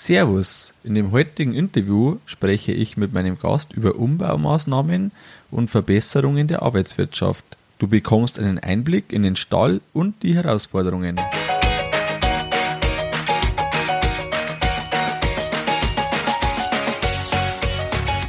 [0.00, 5.10] Servus, in dem heutigen Interview spreche ich mit meinem Gast über Umbaumaßnahmen
[5.50, 7.44] und Verbesserungen der Arbeitswirtschaft.
[7.80, 11.16] Du bekommst einen Einblick in den Stall und die Herausforderungen.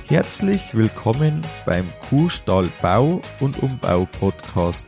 [0.07, 4.87] Herzlich willkommen beim Kuhstall Bau und Umbau Podcast.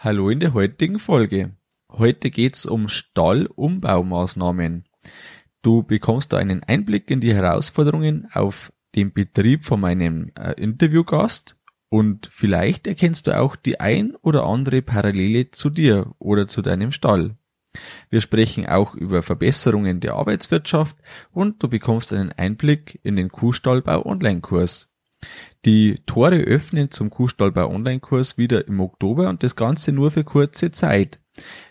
[0.00, 1.56] Hallo in der heutigen Folge.
[1.90, 4.84] Heute geht's um Stallumbaumaßnahmen.
[5.60, 11.56] Du bekommst da einen Einblick in die Herausforderungen auf dem Betrieb von meinem äh, Interviewgast
[11.88, 16.92] und vielleicht erkennst du auch die ein oder andere Parallele zu dir oder zu deinem
[16.92, 17.36] Stall.
[18.08, 20.96] Wir sprechen auch über Verbesserungen der Arbeitswirtschaft
[21.32, 24.96] und du bekommst einen Einblick in den Kuhstallbau Online-Kurs.
[25.64, 30.70] Die Tore öffnen zum Kuhstallbau Online-Kurs wieder im Oktober und das Ganze nur für kurze
[30.70, 31.18] Zeit.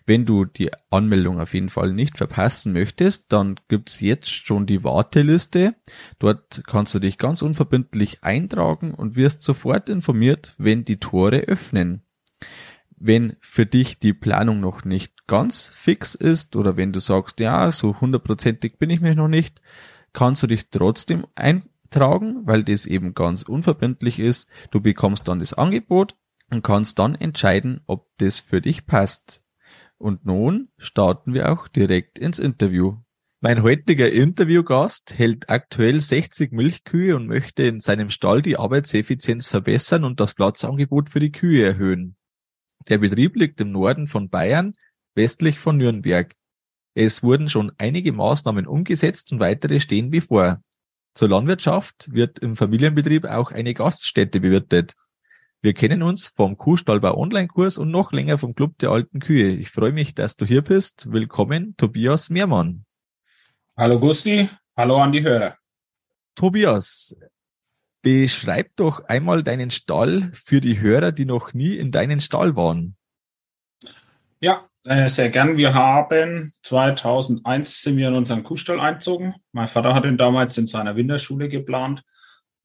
[0.06, 4.84] Wenn du die Anmeldung auf jeden Fall nicht verpassen möchtest, dann gibt's jetzt schon die
[4.84, 5.76] Warteliste.
[6.20, 12.04] Dort kannst du dich ganz unverbindlich eintragen und wirst sofort informiert, wenn die Tore öffnen.
[12.95, 17.70] Wenn für dich die Planung noch nicht ganz fix ist oder wenn du sagst, ja,
[17.72, 19.61] so hundertprozentig bin ich mir noch nicht,
[20.14, 21.26] kannst du dich trotzdem
[21.88, 24.48] eintragen, weil das eben ganz unverbindlich ist.
[24.72, 26.16] Du bekommst dann das Angebot
[26.50, 29.44] und kannst dann entscheiden, ob das für dich passt.
[29.98, 32.98] Und nun starten wir auch direkt ins Interview.
[33.40, 40.04] Mein heutiger Interviewgast hält aktuell 60 Milchkühe und möchte in seinem Stall die Arbeitseffizienz verbessern
[40.04, 42.16] und das Platzangebot für die Kühe erhöhen.
[42.90, 44.73] Der Betrieb liegt im Norden von Bayern,
[45.14, 46.36] westlich von Nürnberg.
[46.95, 50.64] Es wurden schon einige Maßnahmen umgesetzt und weitere stehen bevor.
[51.17, 54.94] Zur Landwirtschaft wird im Familienbetrieb auch eine Gaststätte bewirtet.
[55.64, 59.48] Wir kennen uns vom Kuhstallbau Online-Kurs und noch länger vom Club der alten Kühe.
[59.50, 61.11] Ich freue mich, dass du hier bist.
[61.11, 62.86] Willkommen, Tobias Mehrmann.
[63.76, 65.58] Hallo Gusti, hallo an die Hörer.
[66.36, 67.17] Tobias,
[68.04, 72.95] beschreib doch einmal deinen Stall für die Hörer, die noch nie in deinen Stall waren.
[74.39, 74.70] Ja,
[75.08, 75.58] sehr gern.
[75.58, 79.36] Wir haben 2001 sind wir in unseren Kuhstall einzogen.
[79.52, 82.03] Mein Vater hat ihn damals in seiner Winterschule geplant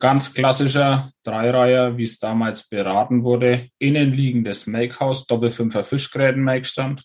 [0.03, 3.69] Ganz klassischer Dreireiher, wie es damals beraten wurde.
[3.79, 7.05] Innenliegendes Makehouse, Doppelfünfer Fischgräten-Makestand.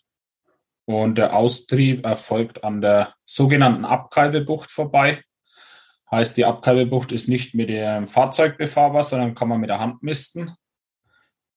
[0.84, 5.22] Und der Austrieb erfolgt an der sogenannten Abkalbebucht vorbei.
[6.10, 10.02] Heißt, die Abkalbebucht ist nicht mit dem Fahrzeug befahrbar, sondern kann man mit der Hand
[10.02, 10.50] misten.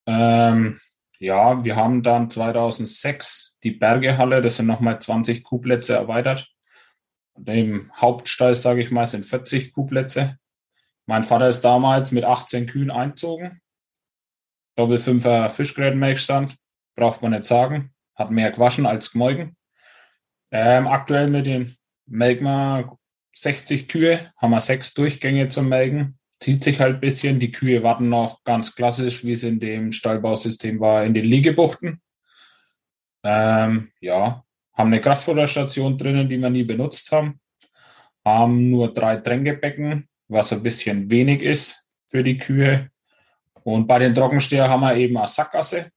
[0.06, 0.80] Ähm,
[1.18, 6.52] ja, wir haben dann 2006 die Bergehalle, das sind nochmal 20 Kuhplätze erweitert.
[7.46, 10.38] Im Hauptstall, sage ich mal, sind 40 Kuhplätze.
[11.06, 13.62] Mein Vater ist damals mit 18 Kühen einzogen.
[14.76, 16.56] Doppelfünfer Fischgrätenmelkstand,
[16.96, 17.94] braucht man nicht sagen.
[18.16, 19.56] Hat mehr gewaschen als gemolken.
[20.52, 22.90] Ähm, aktuell mit den melken
[23.36, 26.20] 60 Kühe, haben wir sechs Durchgänge zum Melken.
[26.40, 27.40] Zieht sich halt ein bisschen.
[27.40, 32.02] Die Kühe warten noch ganz klassisch, wie es in dem Stallbausystem war, in den Liegebuchten.
[33.24, 34.44] Ähm, ja,
[34.74, 37.40] haben eine Kraftfutterstation drinnen, die wir nie benutzt haben.
[38.26, 42.90] Haben nur drei Tränkebecken, was ein bisschen wenig ist für die Kühe.
[43.64, 45.92] Und bei den Trockensteher haben wir eben eine Sackgasse,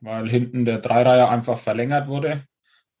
[0.00, 2.44] weil hinten der Dreireiher einfach verlängert wurde.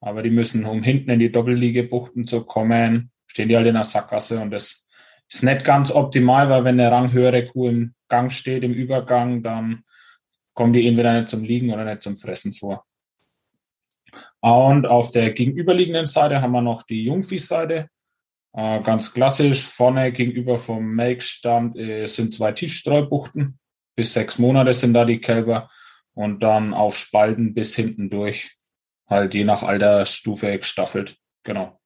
[0.00, 3.84] Aber die müssen, um hinten in die Doppelliegebuchten zu kommen, stehen die halt in der
[3.84, 4.84] Sackgasse und das
[5.30, 9.84] ist nicht ganz optimal, weil wenn eine ranghöhere Kuh im Gang steht, im Übergang, dann
[10.52, 12.84] kommen die entweder nicht zum Liegen oder nicht zum Fressen vor.
[14.44, 17.88] Und auf der gegenüberliegenden Seite haben wir noch die Jungviehseite.
[18.52, 23.58] Äh, ganz klassisch, vorne gegenüber vom Make-Stand äh, sind zwei Tiefstreubuchten.
[23.96, 25.70] Bis sechs Monate sind da die Kälber
[26.12, 28.54] und dann auf Spalten bis hinten durch.
[29.08, 31.16] Halt je nach Altersstufe gestaffelt.
[31.42, 31.80] Genau.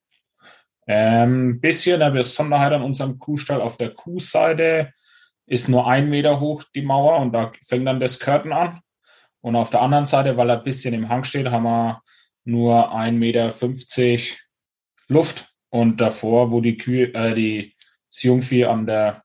[0.88, 4.92] Ähm, bisschen eine Besonderheit an unserem Kuhstall auf der Kuhseite
[5.46, 8.80] ist nur ein Meter hoch die Mauer und da fängt dann das Curtain an.
[9.42, 12.02] Und auf der anderen Seite, weil er ein bisschen im Hang steht, haben wir
[12.44, 14.34] nur 1,50 Meter
[15.08, 17.74] Luft und davor, wo die Kühe, äh, die,
[18.10, 19.22] das Jungvieh an der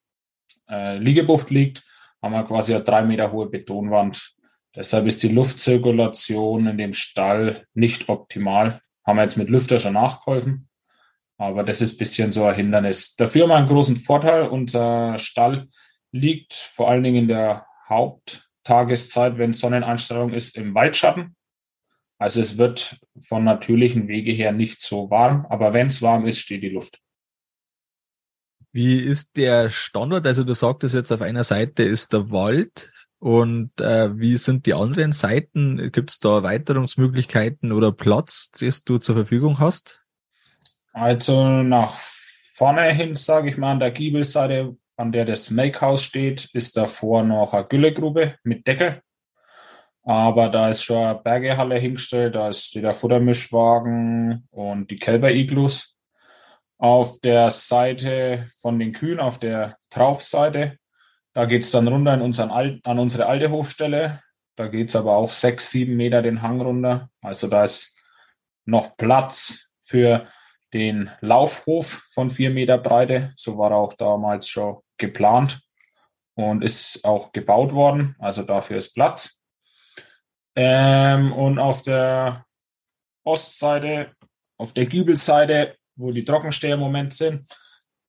[0.70, 1.84] äh, Liegebucht liegt,
[2.22, 4.36] haben wir quasi eine drei Meter hohe Betonwand.
[4.76, 8.82] Deshalb ist die Luftzirkulation in dem Stall nicht optimal.
[9.06, 10.70] Haben wir jetzt mit Lüfter schon nachgeholfen.
[11.38, 13.16] Aber das ist ein bisschen so ein Hindernis.
[13.16, 14.48] Dafür haben wir einen großen Vorteil.
[14.48, 15.68] Unser Stall
[16.12, 21.36] liegt vor allen Dingen in der Haupttageszeit, wenn Sonneneinstrahlung ist, im Waldschatten.
[22.24, 26.40] Also es wird von natürlichen Wege her nicht so warm, aber wenn es warm ist,
[26.40, 27.02] steht die Luft.
[28.72, 30.26] Wie ist der Standort?
[30.26, 34.74] Also du sagtest jetzt, auf einer Seite ist der Wald und äh, wie sind die
[34.74, 35.92] anderen Seiten?
[35.92, 40.02] Gibt es da Erweiterungsmöglichkeiten oder Platz, das du zur Verfügung hast?
[40.94, 46.46] Also nach vorne hin, sage ich mal, an der Giebelseite, an der das Makehouse steht,
[46.54, 49.02] ist davor noch eine Güllegrube mit Deckel.
[50.04, 55.96] Aber da ist schon eine Bergehalle hingestellt, da steht der Futtermischwagen und die Kälber-Iglus.
[56.78, 60.78] Auf der Seite von den Kühen, auf der Traufseite,
[61.34, 64.22] da geht es dann runter in unseren Al an unsere alte Hofstelle.
[64.56, 67.10] Da geht es aber auch sechs, sieben Meter den Hang runter.
[67.22, 67.98] Also da ist
[68.66, 70.28] noch Platz für
[70.74, 73.34] den Laufhof von vier Meter Breite.
[73.36, 75.62] So war auch damals schon geplant
[76.36, 78.16] und ist auch gebaut worden.
[78.20, 79.43] Also dafür ist Platz.
[80.56, 82.46] Ähm, und auf der
[83.24, 84.16] Ostseite,
[84.58, 87.46] auf der Giebelseite, wo die Trockensteher im Moment sind,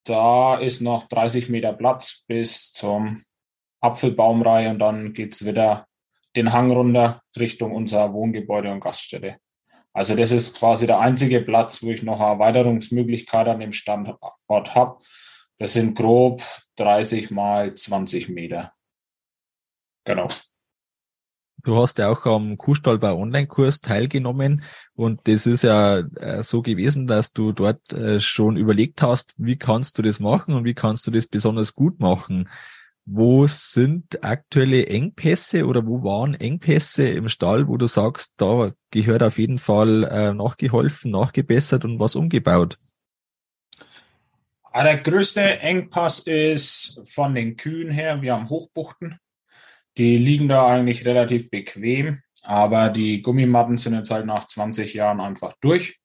[0.04, 3.24] da ist noch 30 Meter Platz bis zum
[3.80, 5.86] Apfelbaumreihe und dann geht es wieder
[6.36, 9.36] den Hang runter Richtung unser Wohngebäude und Gaststätte.
[9.92, 15.02] Also das ist quasi der einzige Platz, wo ich noch Erweiterungsmöglichkeit an dem Standort habe.
[15.58, 16.42] Das sind grob
[16.76, 18.72] 30 mal 20 Meter.
[20.04, 20.28] Genau.
[21.64, 24.64] Du hast ja auch am Kuhstallbau Online-Kurs teilgenommen
[24.94, 29.56] und das ist ja äh, so gewesen, dass du dort äh, schon überlegt hast, wie
[29.56, 32.50] kannst du das machen und wie kannst du das besonders gut machen.
[33.06, 39.22] Wo sind aktuelle Engpässe oder wo waren Engpässe im Stall, wo du sagst, da gehört
[39.22, 42.78] auf jeden Fall äh, nachgeholfen, nachgebessert und was umgebaut?
[44.64, 48.20] Ah, der größte Engpass ist von den Kühen her.
[48.20, 49.18] Wir haben Hochbuchten.
[49.96, 55.20] Die liegen da eigentlich relativ bequem, aber die Gummimatten sind jetzt halt nach 20 Jahren
[55.20, 56.00] einfach durch.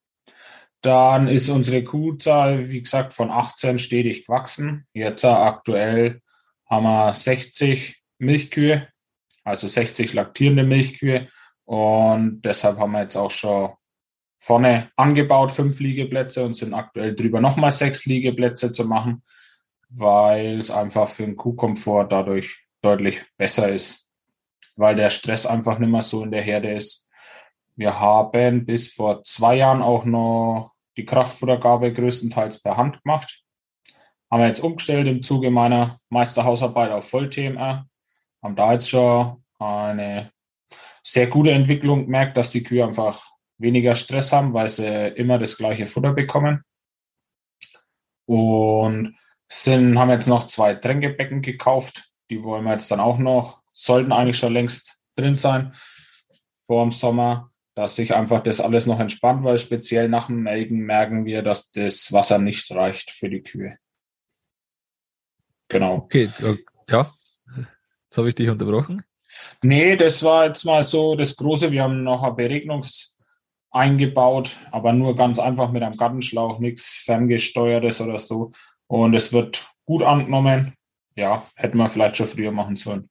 [0.81, 4.88] Dann ist unsere Kuhzahl, wie gesagt, von 18 stetig gewachsen.
[4.94, 6.21] Jetzt aktuell
[6.69, 8.88] haben wir 60 Milchkühe,
[9.44, 11.27] also 60 laktierende Milchkühe.
[11.65, 13.71] Und deshalb haben wir jetzt auch schon
[14.38, 19.24] vorne angebaut fünf Liegeplätze und sind aktuell drüber nochmal sechs Liegeplätze zu machen,
[19.89, 24.09] weil es einfach für den Kuhkomfort dadurch deutlich besser ist,
[24.75, 27.09] weil der Stress einfach nicht mehr so in der Herde ist.
[27.75, 33.43] Wir haben bis vor zwei Jahren auch noch die Kraftfuttergabe größtenteils per Hand gemacht.
[34.29, 37.87] Haben wir jetzt umgestellt im Zuge meiner Meisterhausarbeit auf Voll-TMR.
[38.43, 40.31] Haben da jetzt schon eine
[41.03, 45.57] sehr gute Entwicklung gemerkt, dass die Kühe einfach weniger Stress haben, weil sie immer das
[45.57, 46.61] gleiche Futter bekommen.
[48.25, 49.17] Und
[49.51, 54.11] sind, haben jetzt noch zwei Tränkebecken gekauft, die wollen wir jetzt dann auch noch, sollten
[54.11, 55.73] eigentlich schon längst drin sein
[56.65, 60.79] vor dem Sommer, dass sich einfach das alles noch entspannt, weil speziell nach dem Melken
[60.79, 63.77] merken wir, dass das Wasser nicht reicht für die Kühe.
[65.67, 65.95] Genau.
[65.95, 66.31] Okay,
[66.89, 67.13] ja.
[68.05, 69.03] Jetzt habe ich dich unterbrochen.
[69.61, 71.71] Nee, das war jetzt mal so das Große.
[71.71, 73.15] Wir haben noch eine Beregnungs-
[73.71, 78.51] eingebaut, aber nur ganz einfach mit einem Gartenschlauch, nichts ferngesteuertes oder so.
[78.87, 80.73] Und es wird gut angenommen
[81.16, 83.09] ja, hätten wir vielleicht schon früher machen sollen.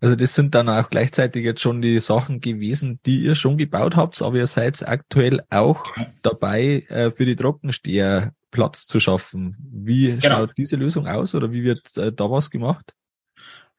[0.00, 3.94] Also das sind dann auch gleichzeitig jetzt schon die Sachen gewesen, die ihr schon gebaut
[3.94, 5.84] habt, aber ihr seid aktuell auch
[6.22, 9.56] dabei, äh, für die Trockensteher Platz zu schaffen.
[9.72, 10.38] Wie genau.
[10.38, 12.94] schaut diese Lösung aus oder wie wird äh, da was gemacht?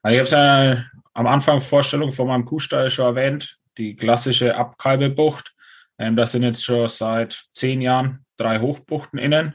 [0.06, 5.54] Ich habe es ja am Anfang Vorstellung von meinem Kuhstall schon erwähnt, die klassische Abkalbebucht.
[5.98, 9.54] Ähm, das sind jetzt schon seit zehn Jahren drei Hochbuchten innen.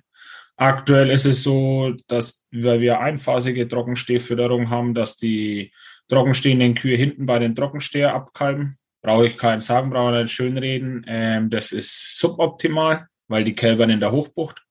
[0.61, 5.71] Aktuell ist es so, dass weil wir einphasige Trockenstehfütterung haben, dass die
[6.09, 8.77] trockenstehenden Kühe hinten bei den Trockensteher abkalben.
[9.01, 11.05] Brauche ich keinen sagen, brauche ich nicht schönreden.
[11.07, 14.61] Ähm, das ist suboptimal, weil die Kälbern in der Hochbucht.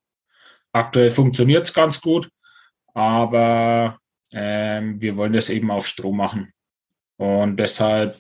[0.73, 2.29] Aktuell funktioniert es ganz gut,
[2.93, 3.97] aber
[4.35, 6.53] ähm, wir wollen das eben auf Strom machen.
[7.17, 8.15] Und deshalb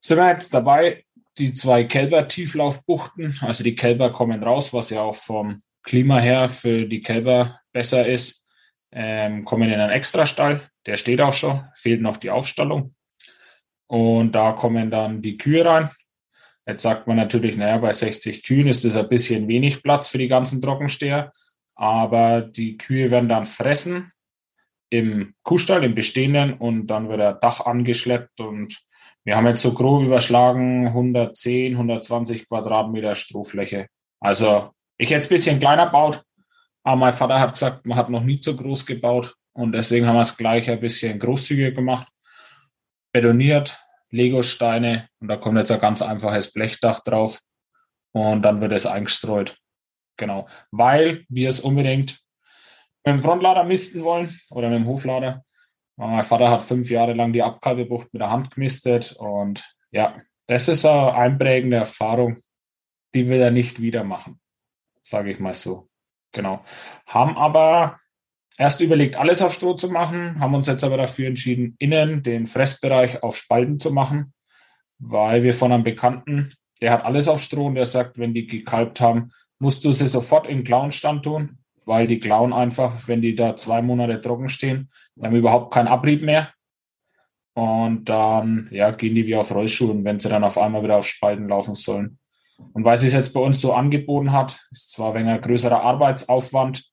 [0.00, 1.04] sind wir jetzt dabei,
[1.38, 6.86] die zwei Kälber-Tieflaufbuchten, also die Kälber kommen raus, was ja auch vom Klima her für
[6.86, 8.46] die Kälber besser ist,
[8.90, 10.62] ähm, kommen in einen Extrastall.
[10.86, 12.94] Der steht auch schon, fehlt noch die Aufstallung.
[13.86, 15.90] Und da kommen dann die Kühe rein.
[16.66, 20.18] Jetzt sagt man natürlich, naja, bei 60 Kühen ist das ein bisschen wenig Platz für
[20.18, 21.32] die ganzen Trockensteher.
[21.74, 24.12] Aber die Kühe werden dann fressen
[24.90, 28.40] im Kuhstall, im bestehenden, und dann wird der Dach angeschleppt.
[28.40, 28.78] Und
[29.24, 33.88] wir haben jetzt so grob überschlagen 110, 120 Quadratmeter Strohfläche.
[34.20, 36.22] Also ich hätte es ein bisschen kleiner baut,
[36.82, 40.16] aber mein Vater hat gesagt, man hat noch nie so groß gebaut und deswegen haben
[40.16, 42.08] wir es gleich ein bisschen großzügiger gemacht.
[43.12, 43.78] Betoniert,
[44.10, 47.40] Legosteine und da kommt jetzt ein ganz einfaches Blechdach drauf
[48.12, 49.58] und dann wird es eingestreut.
[50.16, 52.20] Genau, weil wir es unbedingt
[53.04, 55.44] mit dem Frontlader misten wollen oder mit dem Hoflader.
[55.96, 60.68] Mein Vater hat fünf Jahre lang die Abkalbebucht mit der Hand gemistet und ja, das
[60.68, 62.42] ist eine einprägende Erfahrung,
[63.14, 64.40] die will er nicht wieder machen,
[65.04, 65.88] sage ich mal so.
[66.32, 66.64] Genau.
[67.06, 68.00] Haben aber
[68.58, 72.46] erst überlegt, alles auf Stroh zu machen, haben uns jetzt aber dafür entschieden, innen den
[72.46, 74.32] Fressbereich auf Spalten zu machen,
[74.98, 78.46] weil wir von einem Bekannten, der hat alles auf Stroh und der sagt, wenn die
[78.46, 83.34] gekalbt haben, musst du sie sofort in Klauenstand tun weil die klauen einfach, wenn die
[83.34, 86.50] da zwei Monate trocken stehen, haben überhaupt keinen Abrieb mehr.
[87.54, 91.06] Und dann ja, gehen die wie auf Rollschuhen, wenn sie dann auf einmal wieder auf
[91.06, 92.18] Spalten laufen sollen.
[92.72, 96.84] Und weil es sich jetzt bei uns so angeboten hat, ist zwar ein größerer Arbeitsaufwand,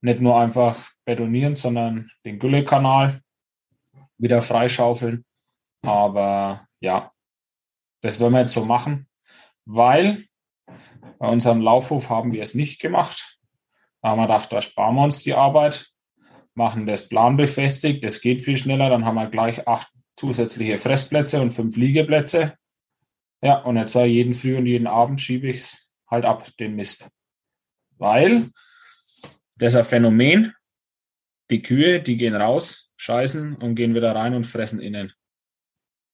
[0.00, 3.20] nicht nur einfach betonieren, sondern den Güllekanal
[4.18, 5.24] wieder freischaufeln.
[5.82, 7.12] Aber ja,
[8.02, 9.08] das wollen wir jetzt so machen,
[9.64, 10.24] weil
[11.18, 13.38] bei unserem Laufhof haben wir es nicht gemacht.
[14.02, 15.88] Da haben wir gedacht, da sparen wir uns die Arbeit,
[16.54, 21.50] machen das planbefestigt, das geht viel schneller, dann haben wir gleich acht zusätzliche Fressplätze und
[21.50, 22.56] fünf Liegeplätze.
[23.42, 27.10] Ja, und jetzt jeden Früh und jeden Abend schiebe ich es halt ab, den Mist.
[27.98, 28.50] Weil
[29.56, 30.54] das ist ein Phänomen,
[31.50, 35.12] die Kühe, die gehen raus, scheißen und gehen wieder rein und fressen innen.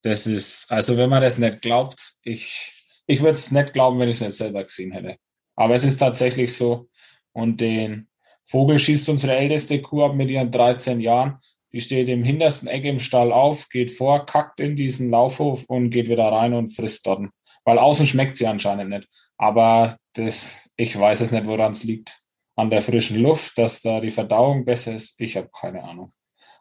[0.03, 4.09] Das ist, also wenn man das nicht glaubt, ich, ich würde es nicht glauben, wenn
[4.09, 5.17] ich es nicht selber gesehen hätte.
[5.55, 6.89] Aber es ist tatsächlich so,
[7.33, 8.09] und den
[8.45, 11.39] Vogel schießt unsere älteste Kuh ab mit ihren 13 Jahren.
[11.73, 15.91] Die steht im hintersten Eck im Stall auf, geht vor, kackt in diesen Laufhof und
[15.91, 17.31] geht wieder rein und frisst dort.
[17.65, 19.09] Weil außen schmeckt sie anscheinend nicht.
[19.39, 22.21] Aber das, ich weiß es nicht, woran es liegt.
[22.55, 25.19] An der frischen Luft, dass da die Verdauung besser ist.
[25.19, 26.09] Ich habe keine Ahnung.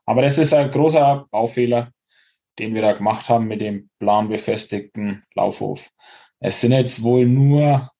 [0.05, 1.91] Aber das ist ein großer Baufehler,
[2.59, 5.89] den wir da gemacht haben mit dem planbefestigten Laufhof.
[6.39, 7.91] Es sind jetzt wohl nur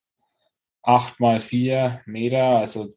[0.83, 2.89] acht mal vier Meter, also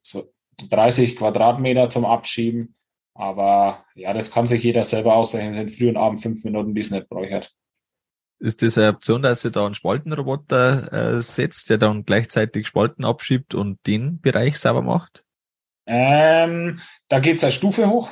[0.69, 2.77] 30 Quadratmeter zum Abschieben.
[3.15, 5.53] Aber ja, das kann sich jeder selber ausrechnen.
[5.53, 7.55] sind früh und abend fünf Minuten, die es nicht bräuchert.
[8.41, 13.05] Ist das eine Option, dass ihr da einen Spaltenroboter äh, setzt, der dann gleichzeitig Spalten
[13.05, 15.25] abschiebt und den Bereich sauber macht?
[15.87, 18.11] Ähm, da geht es eine Stufe hoch,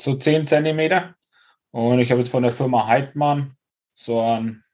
[0.00, 1.14] so zehn Zentimeter.
[1.70, 3.56] Und ich habe jetzt von der Firma Heidmann
[3.94, 4.64] so ein,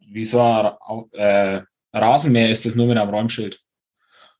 [0.00, 3.60] wie so ein äh, Rasenmäher ist das nur mit einem Räumschild.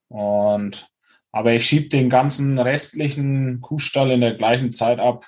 [0.09, 0.89] Und,
[1.37, 5.26] aber ich schiebe den ganzen restlichen Kuhstall in der gleichen Zeit ab,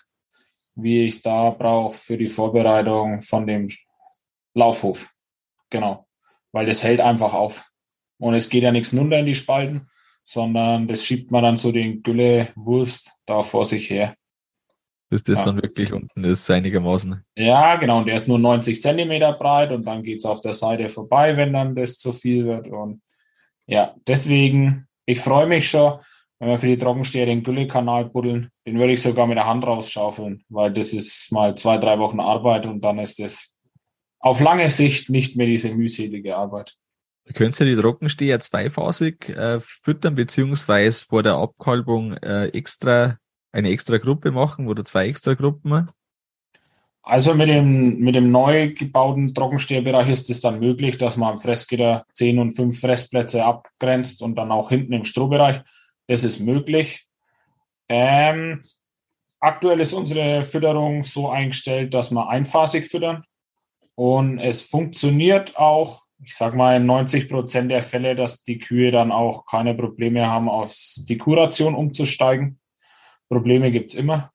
[0.74, 3.68] wie ich da brauche für die Vorbereitung von dem
[4.54, 5.12] Laufhof.
[5.68, 6.08] Genau.
[6.50, 7.70] Weil das hält einfach auf.
[8.18, 9.86] Und es geht ja nichts runter in die Spalten,
[10.24, 14.14] sondern das schiebt man dann so den Gülle-Wurst da vor sich her
[15.10, 15.44] bis das ja.
[15.46, 17.24] dann wirklich unten ist, einigermaßen.
[17.34, 17.98] Ja, genau.
[17.98, 21.34] Und der ist nur 90 Zentimeter breit und dann geht es auf der Seite vorbei,
[21.34, 22.68] wenn dann das zu viel wird.
[22.68, 23.00] Und
[23.66, 25.98] ja, deswegen, ich freue mich schon,
[26.38, 28.50] wenn wir für die Trockensteher den Güllekanal buddeln.
[28.66, 32.20] Den würde ich sogar mit der Hand rausschaufeln, weil das ist mal zwei, drei Wochen
[32.20, 33.58] Arbeit und dann ist das
[34.20, 36.76] auf lange Sicht nicht mehr diese mühselige Arbeit.
[37.32, 43.18] Könnt ihr die Trockensteher zweiphasig äh, füttern, beziehungsweise vor der Abkalbung äh, extra
[43.50, 45.88] eine extra Gruppe machen oder zwei extra Gruppen?
[47.08, 51.38] Also mit dem, mit dem neu gebauten Trockensteherbereich ist es dann möglich, dass man am
[51.38, 55.62] Fressgitter 10 und 5 Fressplätze abgrenzt und dann auch hinten im Strohbereich.
[56.06, 57.06] Das ist möglich.
[57.88, 58.60] Ähm,
[59.40, 63.24] aktuell ist unsere Fütterung so eingestellt, dass wir einphasig füttern.
[63.94, 68.90] Und es funktioniert auch, ich sage mal, in 90 Prozent der Fälle, dass die Kühe
[68.90, 70.76] dann auch keine Probleme haben, auf
[71.08, 72.60] die Kuration umzusteigen.
[73.30, 74.30] Probleme gibt es immer.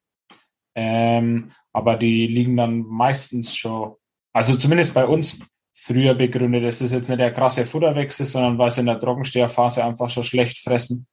[0.75, 3.95] Ähm, aber die liegen dann meistens schon,
[4.33, 5.39] also zumindest bei uns,
[5.83, 6.63] früher begründet.
[6.63, 10.23] Das ist jetzt nicht der krasse Futterwechsel, sondern weil sie in der Trockensteherphase einfach schon
[10.23, 11.07] schlecht fressen,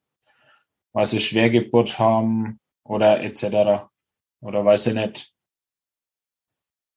[0.92, 3.88] weil sie Schwergeburt haben oder etc.
[4.40, 5.32] Oder weil sie nicht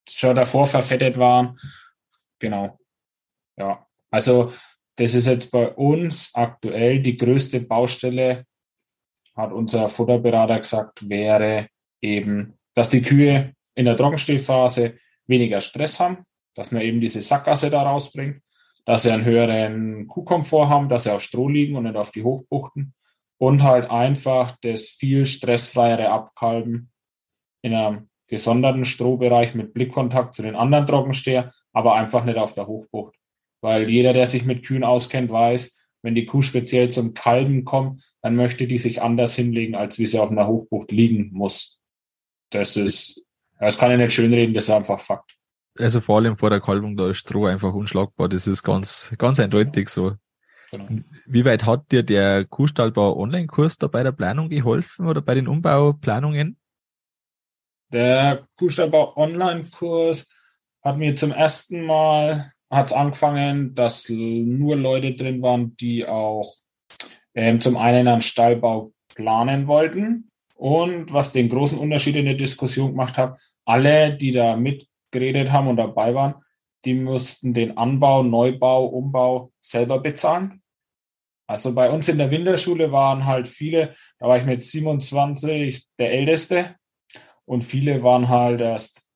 [0.07, 1.57] schon davor verfettet waren.
[2.39, 2.77] Genau.
[3.57, 4.53] Ja, also
[4.95, 8.45] das ist jetzt bei uns aktuell die größte Baustelle
[9.35, 11.69] hat unser Futterberater gesagt, wäre
[12.03, 17.69] eben, dass die Kühe in der Trockenstehphase weniger Stress haben, dass man eben diese Sackgasse
[17.69, 18.41] da rausbringt,
[18.85, 22.23] dass sie einen höheren Kuhkomfort haben, dass sie auf Stroh liegen und nicht auf die
[22.23, 22.93] Hochbuchten
[23.37, 26.91] und halt einfach das viel stressfreiere Abkalben
[27.61, 32.67] in einem gesonderten Strohbereich mit Blickkontakt zu den anderen Trockensteher, aber einfach nicht auf der
[32.67, 33.15] Hochbucht.
[33.61, 38.03] Weil jeder, der sich mit Kühen auskennt, weiß, wenn die Kuh speziell zum Kalben kommt,
[38.21, 41.82] dann möchte die sich anders hinlegen, als wie sie auf einer Hochbucht liegen muss.
[42.53, 43.21] Das ist,
[43.59, 45.35] das kann ich nicht schönreden, das ist einfach Fakt.
[45.77, 48.29] Also vor allem vor der Kalbung, da ist Stroh einfach unschlagbar.
[48.29, 50.13] Das ist ganz, ganz eindeutig so.
[50.71, 50.87] Genau.
[51.25, 55.47] Wie weit hat dir der Kuhstallbau Online-Kurs da bei der Planung geholfen oder bei den
[55.47, 56.57] Umbauplanungen?
[57.91, 60.29] Der Kuhstallbau Online-Kurs
[60.83, 66.51] hat mir zum ersten Mal hat es angefangen, dass nur Leute drin waren, die auch
[67.35, 70.31] ähm, zum einen einen Stallbau planen wollten
[70.63, 75.67] und was den großen Unterschied in der Diskussion gemacht hat, alle, die da mitgeredet haben
[75.67, 76.35] und dabei waren,
[76.85, 80.61] die mussten den Anbau, Neubau, Umbau selber bezahlen.
[81.47, 86.13] Also bei uns in der Winterschule waren halt viele, da war ich mit 27 der
[86.13, 86.77] Älteste
[87.43, 89.09] und viele waren halt erst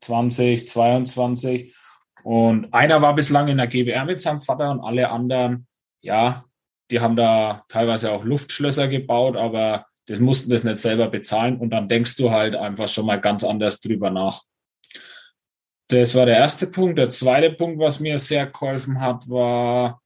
[0.00, 1.76] 20, 22
[2.24, 5.68] und einer war bislang in der GBR mit seinem Vater und alle anderen,
[6.02, 6.44] ja,
[6.90, 11.70] die haben da teilweise auch Luftschlösser gebaut, aber das mussten das nicht selber bezahlen und
[11.70, 14.42] dann denkst du halt einfach schon mal ganz anders drüber nach.
[15.88, 16.98] Das war der erste Punkt.
[16.98, 20.02] Der zweite Punkt, was mir sehr geholfen hat, war,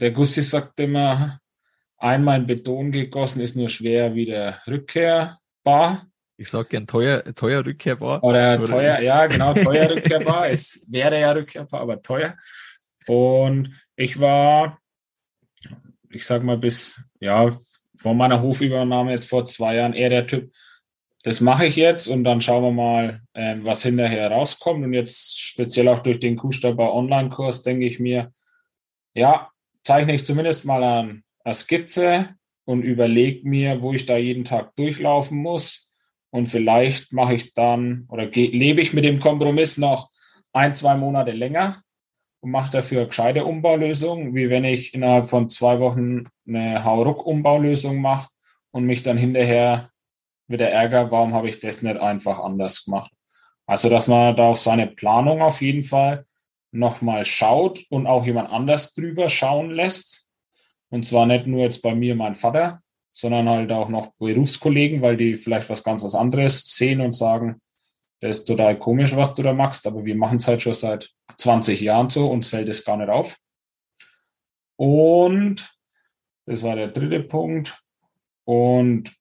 [0.00, 1.38] der Gussi sagt immer,
[1.98, 6.06] einmal in Beton gegossen ist nur schwer wieder rückkehrbar
[6.42, 8.22] ich sage gern teuer, teuer rückkehrbar.
[8.24, 10.48] Oder, oder teuer, ja, genau, teuer rückkehrbar.
[10.48, 12.34] es wäre ja rückkehrbar, aber teuer.
[13.06, 14.78] Und ich war,
[16.10, 17.48] ich sag mal, bis, ja,
[18.02, 20.52] vor meiner Hofübernahme jetzt vor zwei Jahren eher der Typ,
[21.22, 24.84] das mache ich jetzt und dann schauen wir mal, äh, was hinterher rauskommt.
[24.84, 28.32] Und jetzt speziell auch durch den Kuhstallbau Online-Kurs denke ich mir,
[29.14, 29.50] ja,
[29.84, 32.30] zeichne ich zumindest mal an eine Skizze
[32.64, 35.90] und überlege mir, wo ich da jeden Tag durchlaufen muss
[36.30, 40.10] und vielleicht mache ich dann oder lebe ich mit dem Kompromiss noch
[40.52, 41.82] ein, zwei Monate länger
[42.42, 48.28] und mache dafür gescheite Umbaulösungen, wie wenn ich innerhalb von zwei Wochen eine Hauruck-Umbaulösung mache
[48.72, 49.90] und mich dann hinterher
[50.48, 53.12] wieder ärgere, warum habe ich das nicht einfach anders gemacht.
[53.64, 56.26] Also, dass man da auf seine Planung auf jeden Fall
[56.72, 60.28] nochmal schaut und auch jemand anders drüber schauen lässt.
[60.90, 62.80] Und zwar nicht nur jetzt bei mir mein Vater,
[63.12, 67.60] sondern halt auch noch Berufskollegen, weil die vielleicht was ganz was anderes sehen und sagen,
[68.22, 71.10] das ist total komisch, was du da machst, aber wir machen es halt schon seit
[71.36, 73.36] 20 Jahren so, uns fällt es gar nicht auf.
[74.76, 75.70] Und
[76.46, 77.82] das war der dritte Punkt.
[78.44, 79.12] Und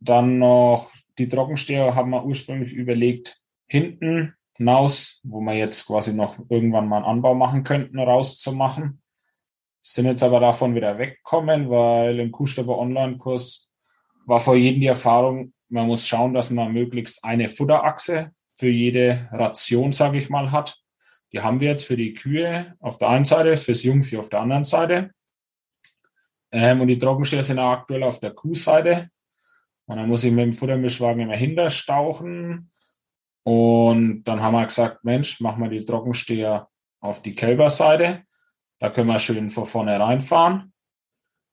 [0.00, 6.38] dann noch die Trockensteher haben wir ursprünglich überlegt, hinten hinaus, wo wir jetzt quasi noch
[6.48, 9.00] irgendwann mal einen Anbau machen könnten, rauszumachen
[9.80, 13.70] sind jetzt aber davon wieder weggekommen, weil im Kuhstapper Online-Kurs
[14.26, 19.28] war vor jedem die Erfahrung, man muss schauen, dass man möglichst eine Futterachse für jede
[19.32, 20.76] Ration, sage ich mal, hat.
[21.32, 24.40] Die haben wir jetzt für die Kühe auf der einen Seite, fürs Jungvieh auf der
[24.40, 25.12] anderen Seite.
[26.52, 29.08] Ähm, und die Trockensteher sind auch aktuell auf der Kuhseite.
[29.86, 32.70] Und dann muss ich mit dem Futtermischwagen immer hinterstauchen.
[33.44, 36.68] Und dann haben wir gesagt, Mensch, machen wir die Trockensteher
[37.00, 38.24] auf die Kälberseite.
[38.78, 40.72] Da können wir schön von vorne reinfahren.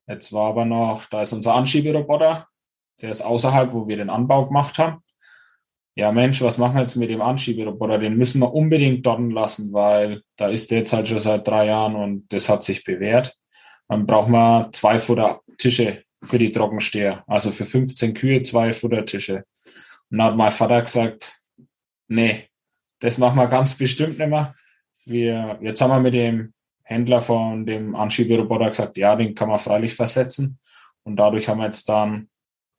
[0.07, 2.47] Jetzt war aber noch, da ist unser Anschieberoboter,
[3.01, 5.03] der ist außerhalb, wo wir den Anbau gemacht haben.
[5.95, 7.97] Ja, Mensch, was machen wir jetzt mit dem Anschieberoboter?
[7.97, 11.65] Den müssen wir unbedingt dort lassen, weil da ist der jetzt halt schon seit drei
[11.65, 13.35] Jahren und das hat sich bewährt.
[13.87, 17.23] Dann brauchen wir zwei Futtertische für die Trockensteher.
[17.25, 19.43] Also für 15 Kühe zwei Futtertische.
[20.11, 21.41] Und dann hat mein Vater gesagt,
[22.07, 22.47] nee,
[22.99, 24.53] das machen wir ganz bestimmt nicht mehr.
[25.05, 29.59] Wir, jetzt haben wir mit dem Händler von dem Anschieberoboter gesagt, ja, den kann man
[29.59, 30.59] freilich versetzen.
[31.03, 32.29] Und dadurch haben wir jetzt dann,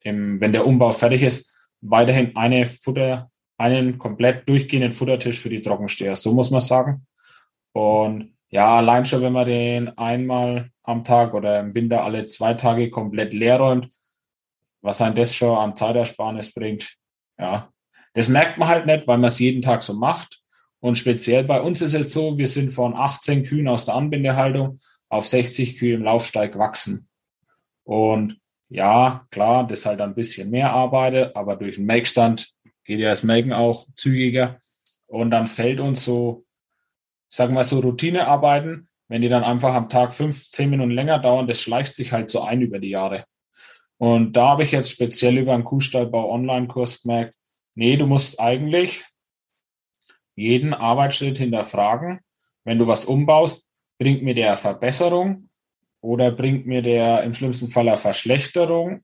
[0.01, 5.63] im, wenn der Umbau fertig ist, weiterhin eine Futter, einen komplett durchgehenden Futtertisch für die
[5.63, 6.17] Trockensteher.
[6.17, 7.07] So muss man sagen.
[7.73, 12.55] Und ja, allein schon, wenn man den einmal am Tag oder im Winter alle zwei
[12.55, 13.91] Tage komplett leer räumt,
[14.81, 16.97] was ein das schon an Zeitersparnis bringt,
[17.39, 17.71] ja,
[18.15, 20.41] das merkt man halt nicht, weil man es jeden Tag so macht.
[20.81, 24.79] Und speziell bei uns ist es so, wir sind von 18 Kühen aus der Anbindehaltung
[25.09, 27.09] auf 60 Kühe im Laufsteig wachsen.
[27.85, 32.49] Und ja, klar, das ist halt ein bisschen mehr Arbeit, aber durch den Melkstand
[32.85, 34.61] geht ja das Melken auch zügiger.
[35.07, 36.45] Und dann fällt uns so,
[37.29, 41.47] sagen wir so, Routinearbeiten, wenn die dann einfach am Tag fünf, zehn Minuten länger dauern,
[41.47, 43.25] das schleicht sich halt so ein über die Jahre.
[43.97, 47.35] Und da habe ich jetzt speziell über einen Kuhstallbau Online-Kurs gemerkt,
[47.75, 49.05] nee, du musst eigentlich
[50.37, 52.21] jeden Arbeitsschritt hinterfragen.
[52.65, 53.67] Wenn du was umbaust,
[53.99, 55.48] bringt mir der Verbesserung
[56.01, 59.03] oder bringt mir der im schlimmsten Fall eine Verschlechterung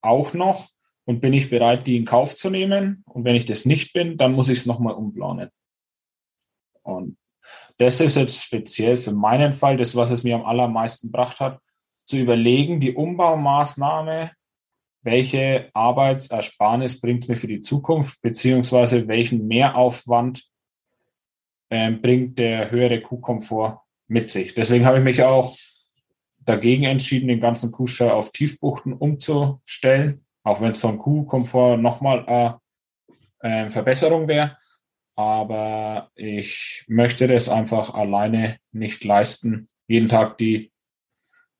[0.00, 0.68] auch noch
[1.04, 3.02] und bin ich bereit, die in Kauf zu nehmen?
[3.06, 5.50] Und wenn ich das nicht bin, dann muss ich es nochmal umplanen.
[6.82, 7.16] Und
[7.78, 11.60] das ist jetzt speziell für meinen Fall das, was es mir am allermeisten gebracht hat,
[12.06, 14.32] zu überlegen, die Umbaumaßnahme,
[15.02, 20.44] welche Arbeitsersparnis bringt mir für die Zukunft, beziehungsweise welchen Mehraufwand
[21.70, 24.54] äh, bringt der höhere Kuhkomfort mit sich.
[24.54, 25.56] Deswegen habe ich mich auch
[26.48, 32.60] dagegen entschieden, den ganzen Kuhstall auf Tiefbuchten umzustellen, auch wenn es vom Kuhkomfort nochmal eine
[33.40, 34.56] äh, Verbesserung wäre.
[35.16, 40.72] Aber ich möchte das einfach alleine nicht leisten, jeden Tag die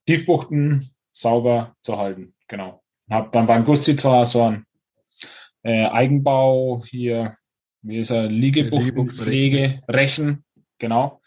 [0.07, 2.35] Tiefbuchten sauber zu halten.
[2.46, 2.83] Genau.
[3.11, 4.64] Habe dann beim Gusti zwar so ein
[5.62, 7.37] äh, Eigenbau hier,
[7.83, 10.44] wie ist er, Liegebuchtenpflege, Rechen,
[10.79, 11.20] genau.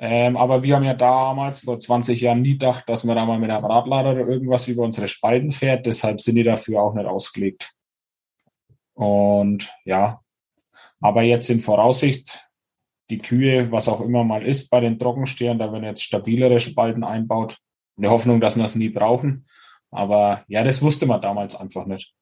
[0.00, 3.38] Ähm, aber wir haben ja damals vor 20 Jahren nie gedacht, dass man da mal
[3.38, 5.86] mit einem Radlader oder irgendwas über unsere Spalten fährt.
[5.86, 7.72] Deshalb sind die dafür auch nicht ausgelegt.
[8.94, 10.20] Und ja,
[11.00, 12.48] aber jetzt in Voraussicht,
[13.10, 17.02] die Kühe, was auch immer mal ist bei den Trockenstehern, da werden jetzt stabilere Spalten
[17.02, 17.58] einbaut.
[17.96, 19.46] In der Hoffnung, dass wir es nie brauchen.
[19.90, 22.14] Aber ja, das wusste man damals einfach nicht.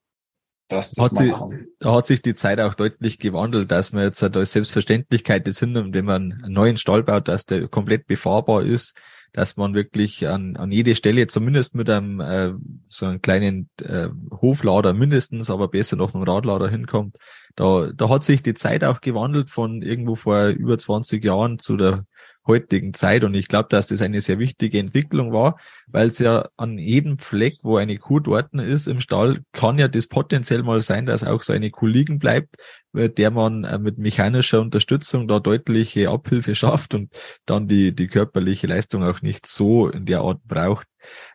[0.67, 1.33] Dass das hat die,
[1.79, 5.59] da hat sich die Zeit auch deutlich gewandelt, dass man jetzt halt als Selbstverständlichkeit das
[5.59, 8.97] hinnimmt, wenn man einen neuen Stall baut, dass der komplett befahrbar ist,
[9.33, 12.53] dass man wirklich an, an jede Stelle zumindest mit einem äh,
[12.87, 14.09] so einem kleinen äh,
[14.41, 17.17] Hoflader mindestens, aber besser noch einem Radlader hinkommt.
[17.55, 21.77] Da, da hat sich die Zeit auch gewandelt von irgendwo vor über 20 Jahren zu
[21.77, 22.05] der
[22.47, 23.23] heutigen Zeit.
[23.23, 25.57] Und ich glaube, dass das eine sehr wichtige Entwicklung war,
[25.87, 29.87] weil es ja an jedem Fleck, wo eine Kuh dort ist im Stall, kann ja
[29.87, 32.55] das potenziell mal sein, dass auch so eine Kuh liegen bleibt,
[32.93, 37.13] der man äh, mit mechanischer Unterstützung da deutliche Abhilfe schafft und
[37.45, 40.87] dann die, die körperliche Leistung auch nicht so in der Art braucht.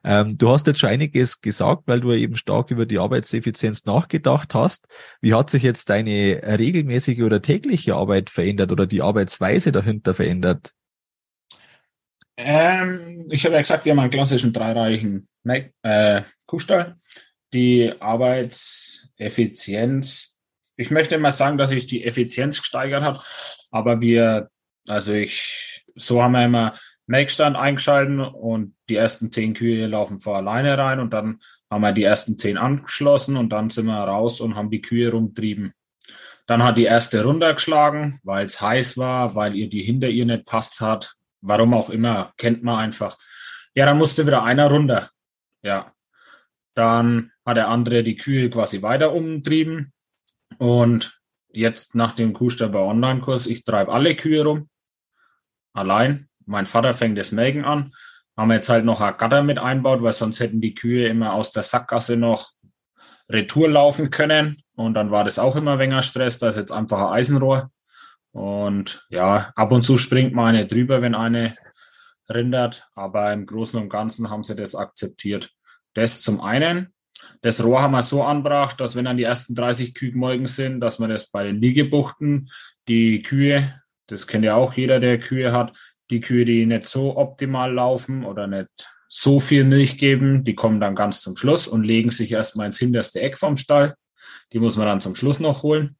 [0.05, 4.55] Ähm, du hast jetzt schon einiges gesagt, weil du eben stark über die Arbeitseffizienz nachgedacht
[4.55, 4.87] hast.
[5.21, 10.73] Wie hat sich jetzt deine regelmäßige oder tägliche Arbeit verändert oder die Arbeitsweise dahinter verändert?
[12.37, 16.97] Ähm, ich habe ja gesagt, wir haben einen klassischen dreireichen äh, Kuhstall.
[17.53, 20.41] Die Arbeitseffizienz,
[20.77, 23.23] ich möchte immer sagen, dass sich die Effizienz gesteigert hat,
[23.71, 24.49] aber wir,
[24.87, 26.73] also ich, so haben wir immer
[27.07, 31.41] Melkstand eingeschalten und die ersten zehn Kühe laufen vor alleine rein und dann
[31.71, 35.11] haben wir die ersten zehn angeschlossen und dann sind wir raus und haben die Kühe
[35.11, 35.75] rumtrieben.
[36.47, 40.47] Dann hat die erste runtergeschlagen, weil es heiß war, weil ihr die hinter ihr nicht
[40.47, 43.19] passt hat, Warum auch immer, kennt man einfach.
[43.75, 45.11] Ja, dann musste wieder einer runter.
[45.63, 45.93] Ja.
[46.75, 49.93] Dann hat der andere die Kühe quasi weiter umtrieben.
[50.59, 54.69] Und jetzt nach dem Kuhstall Online-Kurs, ich treibe alle Kühe rum.
[55.73, 56.29] Allein.
[56.47, 57.91] Mein Vater fängt das Melken an.
[58.37, 61.35] Haben wir jetzt halt noch ein Gatter mit einbaut, weil sonst hätten die Kühe immer
[61.35, 62.51] aus der Sackgasse noch
[63.29, 64.63] Retour laufen können.
[64.75, 66.39] Und dann war das auch immer weniger Stress.
[66.39, 67.71] Da ist jetzt einfach ein Eisenrohr.
[68.33, 71.55] Und ja, ab und zu springt mal eine drüber, wenn eine
[72.29, 75.51] rindert, aber im Großen und Ganzen haben sie das akzeptiert.
[75.95, 76.95] Das zum einen.
[77.43, 80.81] Das Rohr haben wir so anbracht, dass wenn dann die ersten 30 Kühe morgen sind,
[80.81, 82.49] dass man das bei den Liegebuchten,
[82.89, 85.77] die Kühe, das kennt ja auch jeder, der Kühe hat,
[86.11, 88.69] die Kühe, die nicht so optimal laufen oder nicht
[89.09, 92.79] so viel Milch geben, die kommen dann ganz zum Schluss und legen sich erstmal ins
[92.79, 93.95] hinterste Eck vom Stall.
[94.53, 95.97] Die muss man dann zum Schluss noch holen.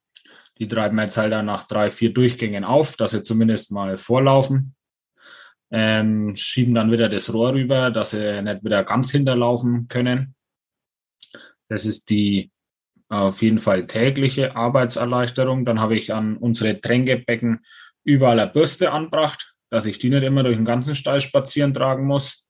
[0.63, 4.77] Die treiben jetzt halt dann nach drei, vier Durchgängen auf, dass sie zumindest mal vorlaufen.
[5.73, 10.37] Ähm, schieben dann wieder das Rohr rüber, dass sie nicht wieder ganz hinterlaufen können.
[11.69, 12.53] Das ist die
[13.09, 15.65] auf jeden Fall tägliche Arbeitserleichterung.
[15.65, 17.65] Dann habe ich an unsere Tränkebecken
[18.05, 22.07] überall eine Bürste anbracht, dass ich die nicht immer durch den ganzen Stall spazieren tragen
[22.07, 22.47] muss.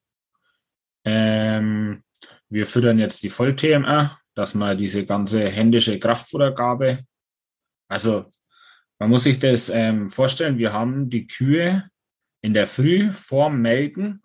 [1.03, 2.03] Ähm,
[2.47, 6.99] wir füttern jetzt die Voll-TMR, dass man diese ganze händische Kraftfuttergabe
[7.93, 8.25] also
[8.97, 11.89] man muss sich das ähm, vorstellen, wir haben die Kühe
[12.41, 14.23] in der Früh vorm Melken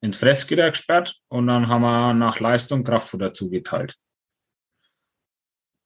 [0.00, 3.96] ins Fressgitter gesperrt und dann haben wir nach Leistung Kraftfutter zugeteilt.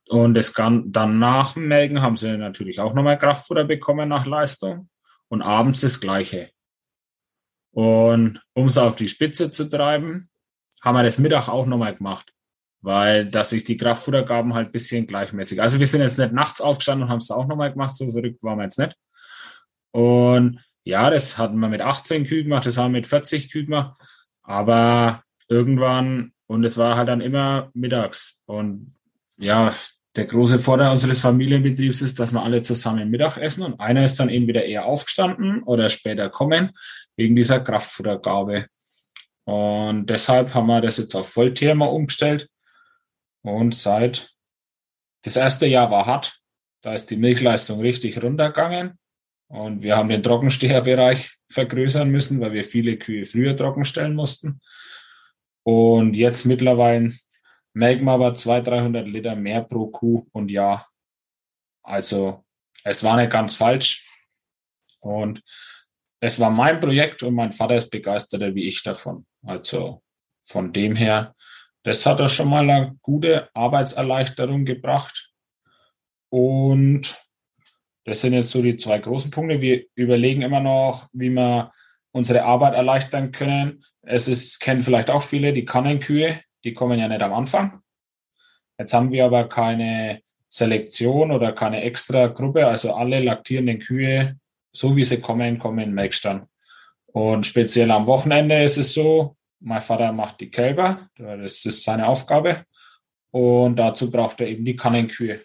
[0.08, 4.24] Und das kann, dann nach dem Melken haben sie natürlich auch nochmal Kraftfutter bekommen nach
[4.24, 4.88] Leistung
[5.28, 6.50] und abends das Gleiche.
[7.72, 10.30] Und um es auf die Spitze zu treiben,
[10.80, 12.33] haben wir das Mittag auch nochmal gemacht
[12.84, 15.62] weil dass sich die Kraftfuttergaben halt bisschen gleichmäßig.
[15.62, 18.42] Also wir sind jetzt nicht nachts aufgestanden und haben es auch nochmal gemacht, so verrückt
[18.42, 18.94] waren wir jetzt nicht.
[19.90, 23.66] Und ja, das hatten wir mit 18 Kühen gemacht, das haben wir mit 40 Kühen
[23.66, 23.98] gemacht,
[24.42, 28.42] aber irgendwann, und es war halt dann immer mittags.
[28.44, 28.94] Und
[29.38, 29.72] ja,
[30.14, 34.20] der große Vorteil unseres Familienbetriebs ist, dass wir alle zusammen Mittag essen und einer ist
[34.20, 36.72] dann eben wieder eher aufgestanden oder später kommen,
[37.16, 38.66] wegen dieser Kraftfuttergabe.
[39.44, 42.48] Und deshalb haben wir das jetzt auf Vollthema umgestellt.
[43.44, 44.30] Und seit
[45.22, 46.40] das erste Jahr war hart,
[46.82, 48.98] da ist die Milchleistung richtig runtergegangen.
[49.48, 54.60] Und wir haben den Trockensteherbereich vergrößern müssen, weil wir viele Kühe früher trockenstellen mussten.
[55.62, 57.12] Und jetzt mittlerweile
[57.74, 60.86] melken wir aber 200, 300 Liter mehr pro Kuh und ja,
[61.82, 62.44] also
[62.82, 64.06] es war nicht ganz falsch.
[65.00, 65.42] Und
[66.20, 69.26] es war mein Projekt und mein Vater ist begeisterter wie ich davon.
[69.42, 70.02] Also
[70.44, 71.34] von dem her,
[71.84, 75.30] das hat er schon mal eine gute Arbeitserleichterung gebracht.
[76.30, 77.22] Und
[78.04, 79.60] das sind jetzt so die zwei großen Punkte.
[79.60, 81.72] Wir überlegen immer noch, wie wir
[82.12, 83.84] unsere Arbeit erleichtern können.
[84.02, 87.80] Es ist, kennen vielleicht auch viele, die Kannenkühe, die kommen ja nicht am Anfang.
[88.78, 94.36] Jetzt haben wir aber keine Selektion oder keine extra Gruppe, also alle laktierenden Kühe
[94.74, 96.46] so wie sie kommen, kommen merkst dann.
[97.06, 102.06] Und speziell am Wochenende ist es so, mein Vater macht die Kälber, das ist seine
[102.06, 102.64] Aufgabe.
[103.30, 105.42] Und dazu braucht er eben die Kannenkühe.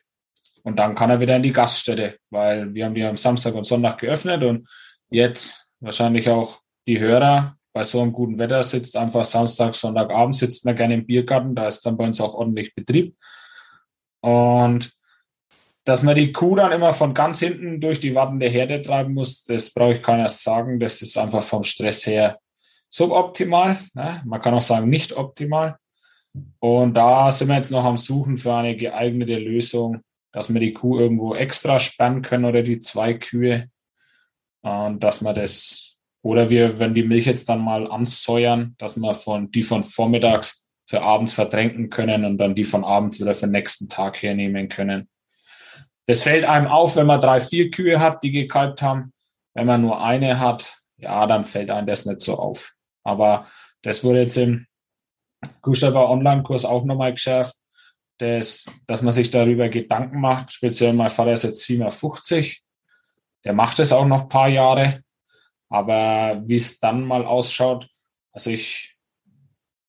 [0.63, 3.65] Und dann kann er wieder in die Gaststätte, weil wir haben die am Samstag und
[3.65, 4.67] Sonntag geöffnet und
[5.09, 10.65] jetzt wahrscheinlich auch die Hörer bei so einem guten Wetter sitzt einfach Samstag, Sonntagabend sitzt
[10.65, 13.15] man gerne im Biergarten, da ist dann bei uns auch ordentlich Betrieb.
[14.21, 14.91] Und
[15.85, 19.43] dass man die Kuh dann immer von ganz hinten durch die wartende Herde treiben muss,
[19.45, 20.79] das brauche ich keiner sagen.
[20.79, 22.37] Das ist einfach vom Stress her
[22.89, 23.77] suboptimal.
[23.93, 24.21] Ne?
[24.25, 25.77] Man kann auch sagen, nicht optimal.
[26.59, 30.73] Und da sind wir jetzt noch am Suchen für eine geeignete Lösung, dass wir die
[30.73, 33.69] Kuh irgendwo extra spannen können oder die zwei Kühe.
[34.61, 39.13] Und dass man das, oder wir, wenn die Milch jetzt dann mal ansäuern, dass wir
[39.13, 43.45] von, die von vormittags für abends verdrängen können und dann die von abends wieder für
[43.45, 45.07] den nächsten Tag hernehmen können.
[46.07, 49.13] Das fällt einem auf, wenn man drei, vier Kühe hat, die gekalbt haben.
[49.53, 52.73] Wenn man nur eine hat, ja, dann fällt einem das nicht so auf.
[53.03, 53.47] Aber
[53.81, 54.65] das wurde jetzt im
[55.61, 57.55] Kuhstapper Online-Kurs auch nochmal geschärft,
[58.17, 60.51] dass, dass man sich darüber Gedanken macht.
[60.51, 62.61] Speziell mein Vater ist jetzt 57.
[63.45, 65.01] Der macht es auch noch ein paar Jahre.
[65.69, 67.87] Aber wie es dann mal ausschaut,
[68.31, 68.97] also ich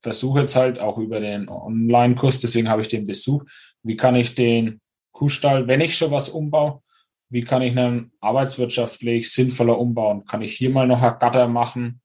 [0.00, 3.46] versuche jetzt halt auch über den Online-Kurs, deswegen habe ich den besucht,
[3.82, 4.80] wie kann ich den
[5.12, 6.82] Kuhstall, wenn ich schon was umbaue,
[7.28, 10.24] wie kann ich einen arbeitswirtschaftlich sinnvoller umbauen?
[10.24, 12.00] Kann ich hier mal noch ein Gatter machen?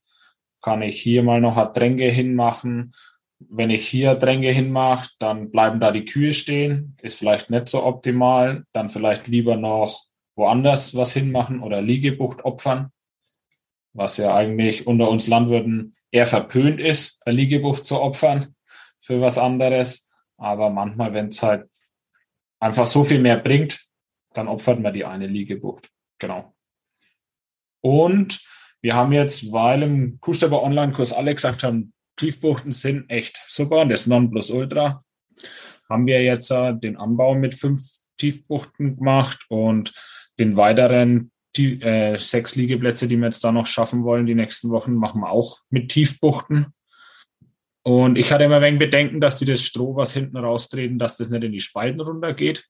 [0.65, 2.95] Kann ich hier mal noch Dränge hinmachen?
[3.37, 6.97] Wenn ich hier Dränge hinmache, dann bleiben da die Kühe stehen.
[7.03, 8.65] Ist vielleicht nicht so optimal.
[8.71, 12.91] Dann vielleicht lieber noch woanders was hinmachen oder Liegebucht opfern.
[13.93, 18.55] Was ja eigentlich unter uns Landwirten eher verpönt ist, eine Liegebucht zu opfern
[18.97, 20.09] für was anderes.
[20.35, 21.69] Aber manchmal, wenn es halt
[22.59, 23.85] einfach so viel mehr bringt,
[24.33, 25.91] dann opfert man die eine Liegebucht.
[26.17, 26.55] Genau.
[27.81, 28.43] Und
[28.85, 33.89] wir haben jetzt, weil im Kuhstapper Online-Kurs alle gesagt haben, Tiefbuchten sind echt super und
[33.89, 35.03] das Nonplusultra,
[35.89, 37.81] haben wir jetzt äh, den Anbau mit fünf
[38.17, 39.91] Tiefbuchten gemacht und
[40.37, 44.69] den weiteren die, äh, sechs Liegeplätze, die wir jetzt da noch schaffen wollen, die nächsten
[44.69, 46.67] Wochen, machen wir auch mit Tiefbuchten.
[47.81, 51.17] Und ich hatte immer ein wenig Bedenken, dass die das Stroh, was hinten raustreten, dass
[51.17, 52.63] das nicht in die Spalten runtergeht.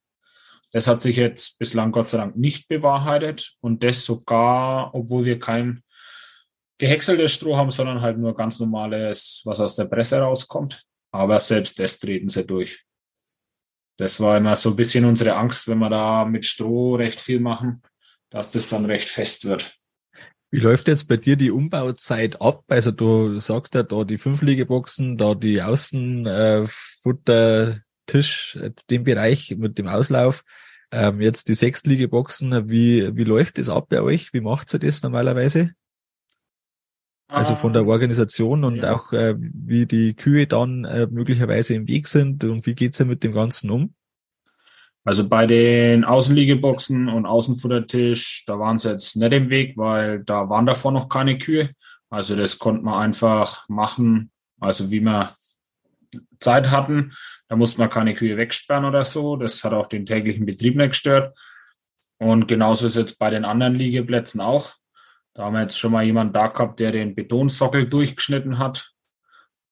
[0.71, 3.57] Das hat sich jetzt bislang Gott sei Dank nicht bewahrheitet.
[3.59, 5.81] Und das sogar, obwohl wir kein
[6.77, 10.83] gehäckseltes Stroh haben, sondern halt nur ganz normales, was aus der Presse rauskommt.
[11.11, 12.83] Aber selbst das treten sie durch.
[13.97, 17.39] Das war immer so ein bisschen unsere Angst, wenn wir da mit Stroh recht viel
[17.39, 17.81] machen,
[18.29, 19.77] dass das dann recht fest wird.
[20.51, 22.63] Wie läuft jetzt bei dir die Umbauzeit ab?
[22.67, 26.67] Also du sagst ja da die fünf Liegeboxen, da die Außenfutter,
[27.71, 30.43] äh, äh, den Bereich mit dem Auslauf.
[30.91, 32.69] Ähm, jetzt die sechs Liegeboxen.
[32.69, 34.33] Wie, wie läuft das ab bei euch?
[34.33, 35.71] Wie macht ihr das normalerweise?
[37.35, 38.95] Also von der Organisation und ja.
[38.95, 43.05] auch äh, wie die Kühe dann äh, möglicherweise im Weg sind und wie geht's ihr
[43.05, 43.93] mit dem Ganzen um?
[45.03, 50.49] Also bei den Außenliegeboxen und Außenfuttertisch, da waren sie jetzt nicht im Weg, weil da
[50.49, 51.69] waren davor noch keine Kühe.
[52.09, 55.29] Also das konnte man einfach machen, also wie wir
[56.39, 57.13] Zeit hatten.
[57.47, 59.35] Da musste man keine Kühe wegsperren oder so.
[59.35, 61.37] Das hat auch den täglichen Betrieb nicht gestört.
[62.17, 64.73] Und genauso ist jetzt bei den anderen Liegeplätzen auch.
[65.35, 68.93] Da haben wir jetzt schon mal jemanden da gehabt, der den Betonsockel durchgeschnitten hat.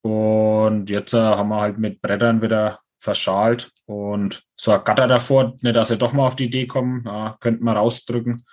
[0.02, 5.56] Und jetzt äh, haben wir halt mit Brettern wieder verschalt und so ein Gatter davor,
[5.60, 8.44] nicht, dass sie doch mal auf die Idee kommen, ja, könnten wir rausdrücken.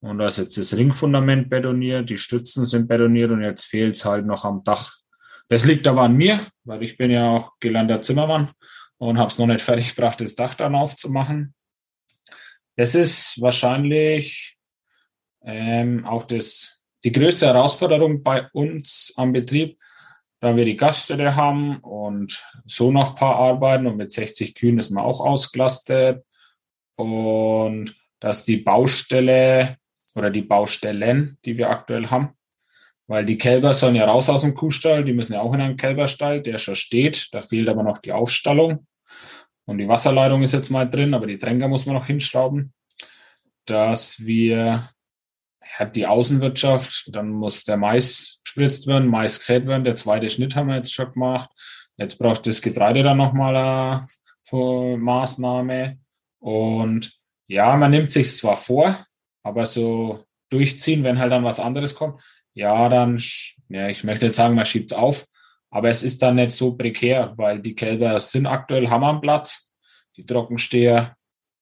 [0.00, 4.04] Und da ist jetzt das Ringfundament betoniert, die Stützen sind betoniert und jetzt fehlt es
[4.04, 4.94] halt noch am Dach.
[5.48, 8.50] Das liegt aber an mir, weil ich bin ja auch gelernter Zimmermann
[8.98, 11.54] und habe es noch nicht fertig gebracht, das Dach dann aufzumachen.
[12.76, 14.56] Das ist wahrscheinlich
[15.42, 19.78] ähm, auch das, die größte Herausforderung bei uns am Betrieb,
[20.40, 24.78] da wir die Gaststätte haben und so noch ein paar Arbeiten und mit 60 Kühen
[24.78, 26.24] ist man auch ausgelastet
[26.96, 29.76] und dass die Baustelle
[30.14, 32.30] oder die Baustellen, die wir aktuell haben,
[33.06, 35.76] weil die Kälber sollen ja raus aus dem Kuhstall, die müssen ja auch in einen
[35.76, 38.86] Kälberstall, der schon steht, da fehlt aber noch die Aufstallung.
[39.64, 42.72] Und die Wasserleitung ist jetzt mal drin, aber die Tränker muss man noch hinschrauben,
[43.66, 44.90] dass wir
[45.78, 50.56] ja, die Außenwirtschaft, dann muss der Mais gespritzt werden, Mais gesät werden, der zweite Schnitt
[50.56, 51.50] haben wir jetzt schon gemacht.
[51.96, 53.56] Jetzt braucht das Getreide dann nochmal
[54.52, 55.98] eine Maßnahme.
[56.38, 57.12] Und
[57.46, 59.04] ja, man nimmt sich zwar vor,
[59.42, 62.20] aber so durchziehen, wenn halt dann was anderes kommt,
[62.54, 63.20] ja, dann,
[63.68, 65.26] ja, ich möchte jetzt sagen, man schiebt es auf,
[65.70, 69.72] aber es ist dann nicht so prekär, weil die Kälber sind aktuell haben am Platz.
[70.16, 71.16] Die Trockensteher,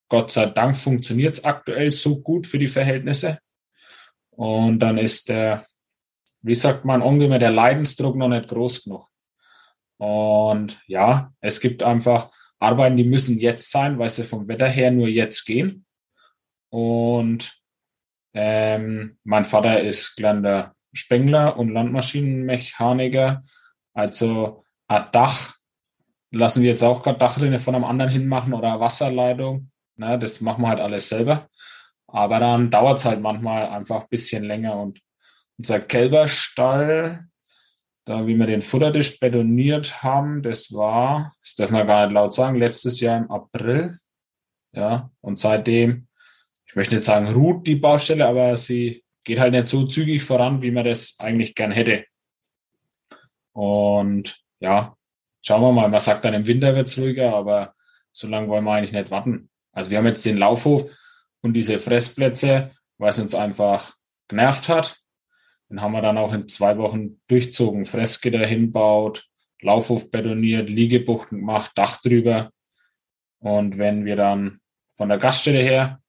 [0.08, 3.38] Gott sei Dank, funktioniert es aktuell so gut für die Verhältnisse.
[4.38, 5.66] Und dann ist der,
[6.42, 9.08] wie sagt man, ungefähr der Leidensdruck noch nicht groß genug.
[9.96, 14.92] Und ja, es gibt einfach Arbeiten, die müssen jetzt sein, weil sie vom Wetter her
[14.92, 15.86] nur jetzt gehen.
[16.70, 17.52] Und
[18.32, 23.42] ähm, mein Vater ist gelernter Spengler und Landmaschinenmechaniker.
[23.92, 25.56] Also ein Dach
[26.30, 29.72] lassen wir jetzt auch gerade Dachrinne von einem anderen hinmachen oder Wasserleitung.
[29.96, 31.48] Ne, das machen wir halt alles selber.
[32.08, 34.80] Aber dann dauert es halt manchmal einfach ein bisschen länger.
[34.80, 35.00] Und
[35.58, 37.26] unser Kälberstall,
[38.04, 42.32] da wie wir den Futtertisch betoniert haben, das war, das darf man gar nicht laut
[42.32, 43.98] sagen, letztes Jahr im April.
[44.72, 46.08] Ja, und seitdem,
[46.66, 50.62] ich möchte nicht sagen, ruht die Baustelle, aber sie geht halt nicht so zügig voran,
[50.62, 52.04] wie man das eigentlich gern hätte.
[53.52, 54.96] Und ja,
[55.44, 55.88] schauen wir mal.
[55.88, 57.74] Man sagt dann im Winter wird es ruhiger, aber
[58.12, 59.50] so lange wollen wir eigentlich nicht warten.
[59.72, 60.90] Also wir haben jetzt den Laufhof
[61.42, 63.94] und diese Fressplätze, weil es uns einfach
[64.28, 65.00] genervt hat.
[65.70, 67.84] Den haben wir dann auch in zwei Wochen durchzogen.
[67.84, 69.26] Fressgitter hinbaut,
[69.60, 72.50] Laufhof betoniert, Liegebuchten gemacht, Dach drüber.
[73.40, 74.60] Und wenn wir dann
[74.94, 76.00] von der Gaststätte her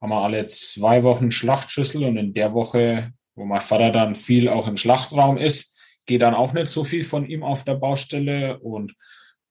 [0.00, 4.48] haben wir alle zwei Wochen Schlachtschüssel und in der Woche, wo mein Vater dann viel
[4.48, 8.58] auch im Schlachtraum ist, geht dann auch nicht so viel von ihm auf der Baustelle
[8.60, 8.94] und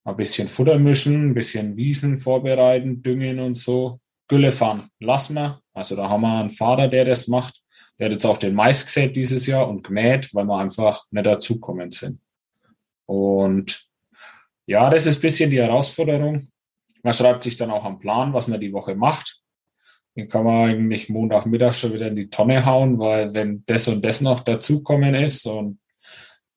[0.04, 4.00] ein bisschen Futter mischen, ein bisschen Wiesen vorbereiten, düngen und so.
[4.28, 5.62] Gülle fahren lassen wir.
[5.74, 7.62] Also da haben wir einen Fahrer, der das macht.
[7.98, 11.26] Der hat jetzt auch den Mais gesät dieses Jahr und gemäht, weil wir einfach nicht
[11.26, 12.20] dazukommen sind.
[13.06, 13.86] Und
[14.66, 16.50] ja, das ist ein bisschen die Herausforderung.
[17.04, 19.42] Man schreibt sich dann auch am Plan, was man die Woche macht.
[20.16, 24.04] Den kann man eigentlich Montagmittag schon wieder in die Tonne hauen, weil wenn das und
[24.04, 25.80] das noch dazukommen ist und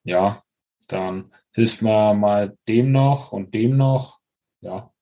[0.04, 0.42] ja,
[0.87, 4.20] dann hilft man mal dem noch und dem noch.
[4.61, 4.92] Ja.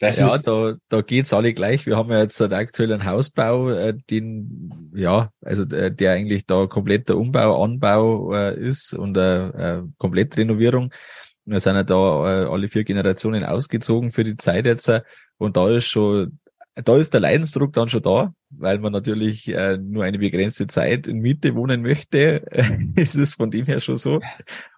[0.00, 1.84] Das ja, ist da, da geht's alle gleich.
[1.84, 6.66] Wir haben ja jetzt einen aktuellen Hausbau, äh, den, ja, also der, der eigentlich da
[6.66, 10.90] kompletter Umbau, Anbau äh, ist und äh, äh, komplett Renovierung.
[11.44, 14.88] Wir sind ja da äh, alle vier Generationen ausgezogen für die Zeit jetzt.
[14.88, 15.02] Äh,
[15.36, 16.38] und da ist schon
[16.74, 21.06] da ist der Leidensdruck dann schon da, weil man natürlich äh, nur eine begrenzte Zeit
[21.06, 22.44] in Miete wohnen möchte.
[22.96, 24.20] ist es von dem her schon so.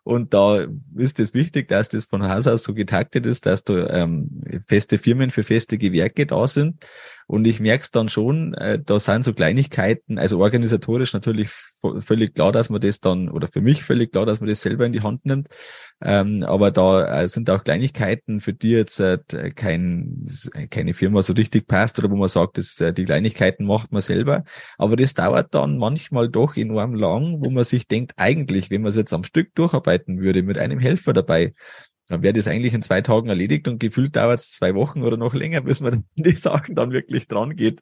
[0.05, 3.89] Und da ist es wichtig, dass das von Haus aus so getaktet ist, dass da
[3.89, 6.85] ähm, feste Firmen für feste Gewerke da sind.
[7.27, 11.51] Und ich merke es dann schon, äh, da sind so Kleinigkeiten, also organisatorisch natürlich
[11.99, 14.87] völlig klar, dass man das dann, oder für mich völlig klar, dass man das selber
[14.87, 15.49] in die Hand nimmt.
[16.05, 19.19] Ähm, aber da äh, sind auch Kleinigkeiten, für die jetzt äh,
[19.55, 20.27] kein,
[20.71, 24.03] keine Firma so richtig passt oder wo man sagt, dass, äh, die Kleinigkeiten macht man
[24.03, 24.45] selber.
[24.79, 28.91] Aber das dauert dann manchmal doch enorm lang, wo man sich denkt, eigentlich, wenn man
[28.91, 31.53] es jetzt am Stück durcharbeiten würde, mit einem Helfer dabei,
[32.09, 35.17] dann wäre das eigentlich in zwei Tagen erledigt und gefühlt dauert es zwei Wochen oder
[35.17, 37.81] noch länger, bis man die Sachen dann wirklich dran geht,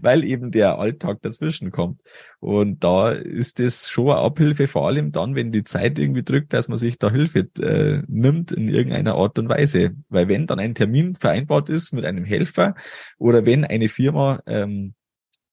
[0.00, 2.00] weil eben der Alltag dazwischen kommt.
[2.40, 6.52] Und da ist es schon eine Abhilfe, vor allem dann, wenn die Zeit irgendwie drückt,
[6.52, 9.92] dass man sich da Hilfe äh, nimmt in irgendeiner Art und Weise.
[10.08, 12.74] Weil wenn dann ein Termin vereinbart ist mit einem Helfer
[13.18, 14.94] oder wenn eine Firma ähm,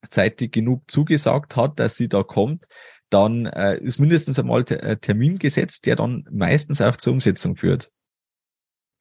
[0.08, 2.68] zeitig genug zugesagt hat, dass sie da kommt,
[3.10, 7.56] dann äh, ist mindestens einmal der äh, Termin gesetzt, der dann meistens auch zur Umsetzung
[7.56, 7.92] führt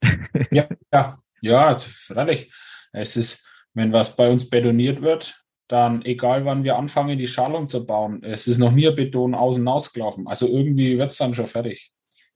[0.51, 2.53] ja, ja, ja, freilich.
[2.93, 7.69] Es ist, wenn was bei uns betoniert wird, dann egal wann wir anfangen, die Schalung
[7.69, 10.27] zu bauen, es ist noch nie Beton außen ausgelaufen.
[10.27, 11.93] Also irgendwie wird es dann schon fertig.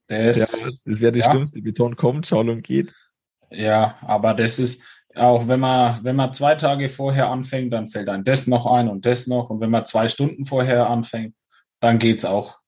[0.07, 1.31] Das, ja, das wäre das ja.
[1.31, 1.61] Schlimmste.
[1.61, 2.93] Beton kommt, Schalung geht.
[3.49, 4.83] Ja, aber das ist
[5.15, 8.87] auch, wenn man, wenn man zwei Tage vorher anfängt, dann fällt einem das noch ein
[8.87, 9.49] und das noch.
[9.49, 11.35] Und wenn man zwei Stunden vorher anfängt,
[11.79, 12.59] dann geht's auch.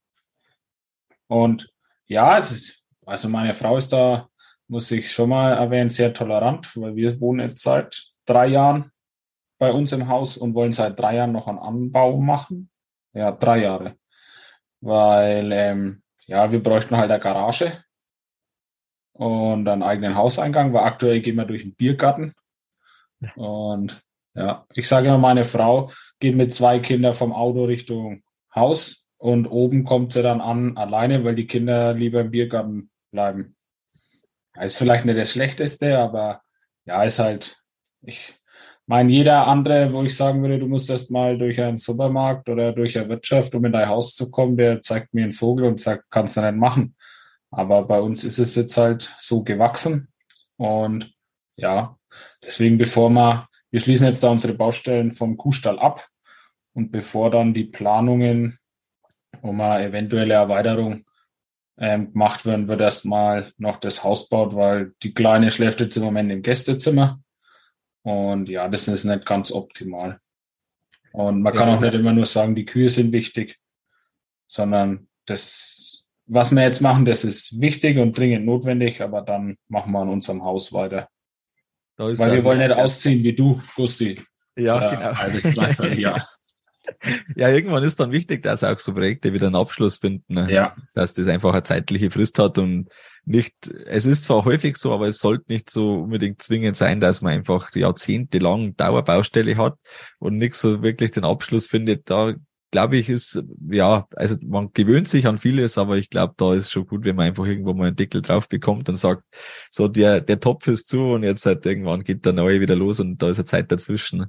[1.28, 1.70] Und
[2.06, 4.28] ja, es ist, also meine Frau ist da
[4.68, 8.92] muss ich schon mal erwähnen, sehr tolerant, weil wir wohnen jetzt seit drei Jahren
[9.60, 12.70] bei uns im Haus und wollen seit drei Jahren noch einen Anbau machen.
[13.14, 13.96] Ja, drei Jahre.
[14.82, 17.85] Weil, ähm, ja, wir bräuchten halt eine Garage
[19.16, 22.34] und einen eigenen Hauseingang, weil aktuell gehen wir durch den Biergarten.
[23.36, 24.02] Und
[24.34, 25.90] ja, ich sage immer, meine Frau
[26.20, 31.24] geht mit zwei Kindern vom Auto Richtung Haus und oben kommt sie dann an alleine,
[31.24, 33.56] weil die Kinder lieber im Biergarten bleiben.
[34.60, 36.42] Ist vielleicht nicht das Schlechteste, aber
[36.86, 37.58] ja, ist halt,
[38.02, 38.36] ich
[38.86, 42.74] meine, jeder andere, wo ich sagen würde, du musst erst mal durch einen Supermarkt oder
[42.74, 45.80] durch eine Wirtschaft, um in dein Haus zu kommen, der zeigt mir einen Vogel und
[45.80, 46.96] sagt, kannst du nicht machen.
[47.56, 50.10] Aber bei uns ist es jetzt halt so gewachsen.
[50.58, 51.14] Und
[51.56, 51.98] ja,
[52.44, 56.06] deswegen, bevor wir, wir schließen jetzt da unsere Baustellen vom Kuhstall ab.
[56.74, 58.60] Und bevor dann die Planungen
[59.42, 61.06] um eine eventuelle Erweiterung
[61.78, 66.04] ähm, gemacht werden, wird erstmal noch das Haus baut, weil die Kleine schläft jetzt im
[66.04, 67.22] Moment im Gästezimmer.
[68.04, 70.20] Und ja, das ist nicht ganz optimal.
[71.14, 71.76] Und man kann ja.
[71.76, 73.58] auch nicht immer nur sagen, die Kühe sind wichtig,
[74.48, 75.85] sondern das,
[76.28, 80.10] was wir jetzt machen, das ist wichtig und dringend notwendig, aber dann machen wir an
[80.10, 81.08] unserem Haus weiter.
[81.98, 84.22] Weil wir wollen nicht ausziehen wie du, Gusti.
[84.58, 85.10] Ja, genau.
[85.10, 86.24] Ein halbes, dreiviertel Jahr.
[87.36, 90.34] ja, irgendwann ist dann wichtig, dass auch so Projekte wieder einen Abschluss finden.
[90.34, 90.52] Ne?
[90.52, 90.76] Ja.
[90.94, 92.90] Dass das einfach eine zeitliche Frist hat und
[93.26, 93.54] nicht,
[93.86, 97.34] es ist zwar häufig so, aber es sollte nicht so unbedingt zwingend sein, dass man
[97.34, 99.78] einfach jahrzehntelang Dauerbaustelle hat
[100.20, 102.10] und nicht so wirklich den Abschluss findet.
[102.10, 102.36] Da
[102.76, 106.74] glaube ich, ist, ja, also man gewöhnt sich an vieles, aber ich glaube, da ist
[106.74, 109.24] schon gut, wenn man einfach irgendwo mal einen Deckel drauf bekommt und sagt,
[109.72, 113.00] so der, der Topf ist zu und jetzt halt irgendwann geht der neue wieder los
[113.00, 114.26] und da ist eine Zeit dazwischen.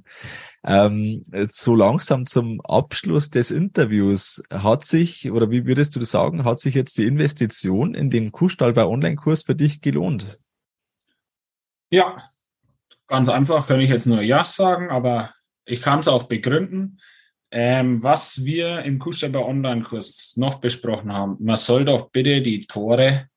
[0.63, 6.61] Ähm, so langsam zum Abschluss des Interviews hat sich, oder wie würdest du sagen, hat
[6.61, 10.39] sich jetzt die Investition in den Kuhstallbau Online-Kurs für dich gelohnt?
[11.89, 12.15] Ja,
[13.07, 15.33] ganz einfach kann ich jetzt nur Ja sagen, aber
[15.65, 16.97] ich kann es auch begründen.
[17.49, 23.29] Ähm, was wir im Kuhstapper Online-Kurs noch besprochen haben, man soll doch bitte die Tore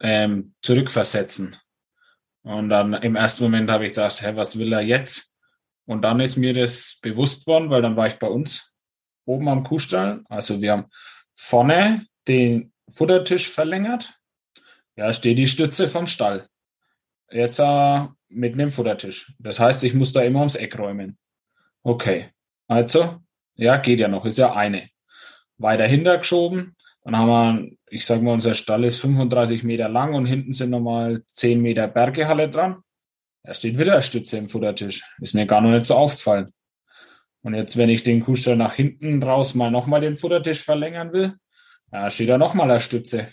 [0.00, 1.56] ähm, zurückversetzen.
[2.42, 5.34] Und dann im ersten Moment habe ich gedacht, hä, was will er jetzt?
[5.86, 8.76] Und dann ist mir das bewusst worden, weil dann war ich bei uns
[9.24, 10.22] oben am Kuhstall.
[10.28, 10.86] Also wir haben
[11.34, 14.18] vorne den Futtertisch verlängert.
[14.96, 16.46] Ja, steht die Stütze vom Stall.
[17.30, 19.32] Jetzt äh, mit einem Futtertisch.
[19.38, 21.18] Das heißt, ich muss da immer ums Eck räumen.
[21.82, 22.33] Okay.
[22.66, 23.20] Also,
[23.54, 24.88] ja, geht ja noch, ist ja eine.
[25.56, 30.26] Weiter hintergeschoben, dann haben wir, ich sage mal, unser Stall ist 35 Meter lang und
[30.26, 32.82] hinten sind nochmal 10 Meter Bergehalle dran.
[33.42, 35.02] Da steht wieder eine Stütze im Futtertisch.
[35.20, 36.52] Ist mir gar noch nicht so aufgefallen.
[37.42, 41.34] Und jetzt, wenn ich den Kuhstall nach hinten raus mal nochmal den Futtertisch verlängern will,
[41.92, 43.28] ja, steht da nochmal eine Stütze.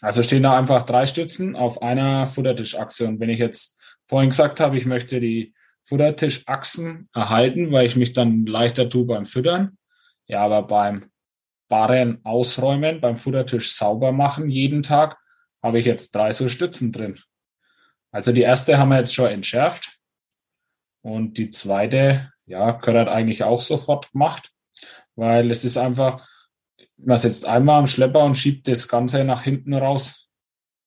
[0.00, 3.08] Also stehen da einfach drei Stützen auf einer Futtertischachse.
[3.08, 5.54] Und wenn ich jetzt vorhin gesagt habe, ich möchte die
[5.84, 9.78] Futtertischachsen erhalten, weil ich mich dann leichter tue beim Füttern.
[10.26, 11.10] Ja, aber beim
[11.68, 15.18] Barren ausräumen, beim Futtertisch sauber machen jeden Tag,
[15.62, 17.18] habe ich jetzt drei so Stützen drin.
[18.10, 19.98] Also die erste haben wir jetzt schon entschärft.
[21.02, 24.50] Und die zweite, ja, gehört eigentlich auch sofort gemacht,
[25.16, 26.28] weil es ist einfach,
[26.96, 30.28] man sitzt einmal am Schlepper und schiebt das Ganze nach hinten raus.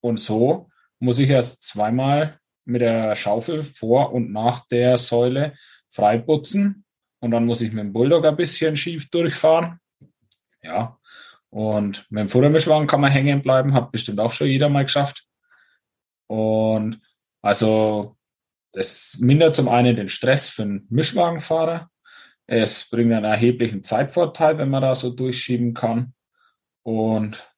[0.01, 0.69] Und so
[0.99, 5.53] muss ich erst zweimal mit der Schaufel vor und nach der Säule
[5.89, 6.85] freiputzen.
[7.19, 9.79] Und dann muss ich mit dem Bulldog ein bisschen schief durchfahren.
[10.61, 10.99] Ja.
[11.49, 15.25] Und mit dem Futtermischwagen kann man hängen bleiben, hat bestimmt auch schon jeder mal geschafft.
[16.27, 16.99] Und
[17.41, 18.17] also
[18.73, 21.89] das mindert zum einen den Stress für den Mischwagenfahrer.
[22.45, 26.13] Es bringt einen erheblichen Zeitvorteil, wenn man da so durchschieben kann.
[26.83, 27.54] Und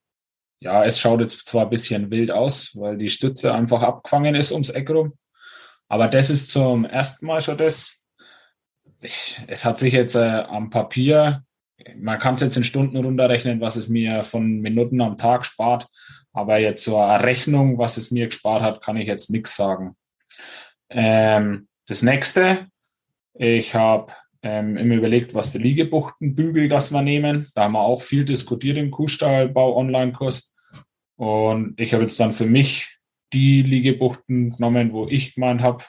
[0.59, 4.51] ja, es schaut jetzt zwar ein bisschen wild aus, weil die Stütze einfach abgefangen ist
[4.51, 5.13] ums Eck rum.
[5.87, 7.97] Aber das ist zum ersten Mal schon das.
[9.01, 11.43] Ich, es hat sich jetzt äh, am Papier,
[11.95, 15.87] man kann es jetzt in Stunden runterrechnen, was es mir von Minuten am Tag spart.
[16.33, 19.95] Aber jetzt eine Rechnung, was es mir gespart hat, kann ich jetzt nichts sagen.
[20.89, 22.67] Ähm, das nächste,
[23.33, 24.13] ich habe
[24.47, 27.47] ähm, immer überlegt, was für Liegebuchtenbügel das wir nehmen.
[27.53, 30.53] Da haben wir auch viel diskutiert im Kuhstallbau-Online-Kurs.
[31.17, 32.97] Und ich habe jetzt dann für mich
[33.33, 35.83] die Liegebuchten genommen, wo ich gemeint habe,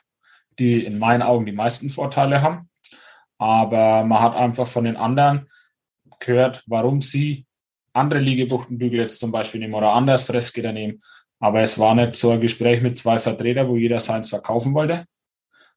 [0.59, 2.69] die in meinen Augen die meisten Vorteile haben.
[3.39, 5.49] Aber man hat einfach von den anderen
[6.19, 7.47] gehört, warum sie
[7.93, 11.01] andere Liegebuchtenbügel jetzt zum Beispiel nehmen oder anders Fressgitter nehmen.
[11.39, 15.05] Aber es war nicht so ein Gespräch mit zwei Vertretern, wo jeder seins verkaufen wollte,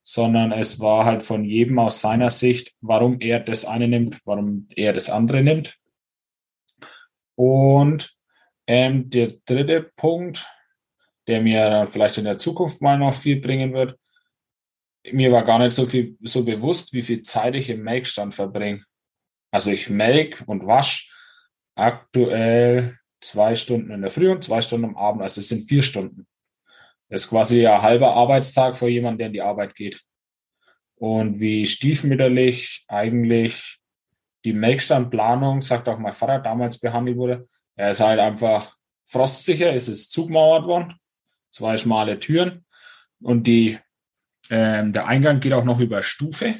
[0.03, 4.67] sondern es war halt von jedem aus seiner Sicht, warum er das eine nimmt, warum
[4.75, 5.77] er das andere nimmt.
[7.35, 8.15] Und
[8.67, 10.47] ähm, der dritte Punkt,
[11.27, 13.97] der mir vielleicht in der Zukunft mal noch viel bringen wird,
[15.11, 18.83] mir war gar nicht so viel so bewusst, wie viel Zeit ich im Melkstand verbringe.
[19.51, 21.11] Also ich melk und wasch
[21.75, 25.83] aktuell zwei Stunden in der Früh und zwei Stunden am Abend, also es sind vier
[25.83, 26.27] Stunden.
[27.11, 30.01] Das ist quasi ein halber Arbeitstag für jemanden, der in die Arbeit geht.
[30.95, 33.79] Und wie stiefmütterlich eigentlich
[34.45, 37.45] die Melkstandplanung, sagt auch mein Vater, damals behandelt wurde,
[37.75, 38.73] er ist halt einfach
[39.05, 40.95] frostsicher, es ist zugmauert worden,
[41.51, 42.65] zwei schmale Türen
[43.21, 43.77] und die,
[44.49, 46.55] ähm, der Eingang geht auch noch über Stufe.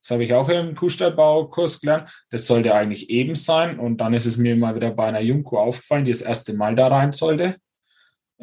[0.00, 2.10] Das habe ich auch im Kuhstallbaukurs gelernt.
[2.30, 3.78] Das sollte eigentlich eben sein.
[3.78, 6.76] Und dann ist es mir mal wieder bei einer Jungkuh aufgefallen, die das erste Mal
[6.76, 7.56] da rein sollte.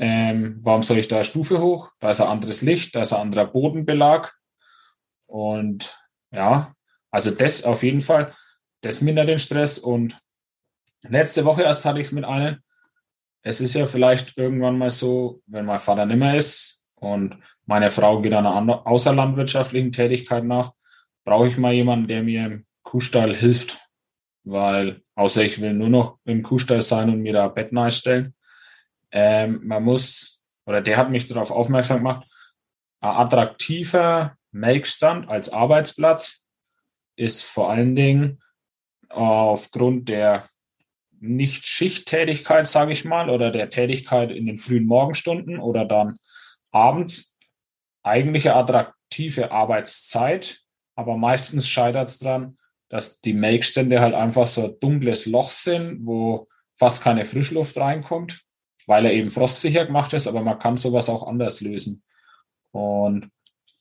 [0.02, 1.92] Ähm, warum soll ich da Stufe hoch?
[2.00, 4.34] Da ist ein anderes Licht, da ist ein anderer Bodenbelag.
[5.28, 5.96] Und
[6.32, 6.74] ja,
[7.12, 8.34] also das auf jeden Fall,
[8.82, 9.78] das mindert den Stress.
[9.78, 10.20] Und
[11.04, 12.58] letzte Woche erst hatte ich es mit einem.
[13.44, 17.38] Es ist ja vielleicht irgendwann mal so, wenn mein Vater nimmer ist und
[17.68, 20.72] meine Frau geht einer außerlandwirtschaftlichen Tätigkeit nach,
[21.24, 23.80] brauche ich mal jemanden, der mir im Kuhstall hilft.
[24.44, 28.34] Weil, außer ich will nur noch im Kuhstall sein und mir da ein Bett stellen.
[29.12, 32.28] Ähm, man muss, oder der hat mich darauf aufmerksam gemacht,
[33.02, 36.48] ein attraktiver Melkstand als Arbeitsplatz
[37.16, 38.42] ist vor allen Dingen
[39.10, 40.50] aufgrund der
[41.20, 46.18] Nicht-Schichttätigkeit, sage ich mal, oder der Tätigkeit in den frühen Morgenstunden oder dann
[46.72, 47.38] abends
[48.04, 50.62] eigentliche attraktive Arbeitszeit.
[50.96, 52.58] Aber meistens scheitert es daran,
[52.90, 58.42] dass die Melkstände halt einfach so ein dunkles Loch sind, wo fast keine Frischluft reinkommt,
[58.88, 62.04] weil er eben frostsicher gemacht ist, aber man kann sowas auch anders lösen.
[62.72, 63.30] Und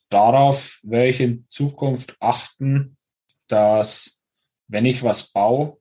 [0.08, 2.96] darauf werde ich in Zukunft achten,
[3.48, 4.22] dass
[4.68, 5.78] wenn ich was baue,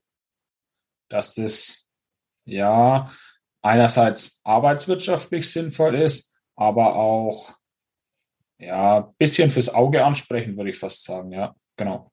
[1.08, 1.88] dass das
[2.44, 3.10] ja
[3.62, 7.54] einerseits arbeitswirtschaftlich sinnvoll ist, aber auch
[8.58, 12.09] ja, bisschen fürs Auge ansprechen, würde ich fast sagen, ja, genau.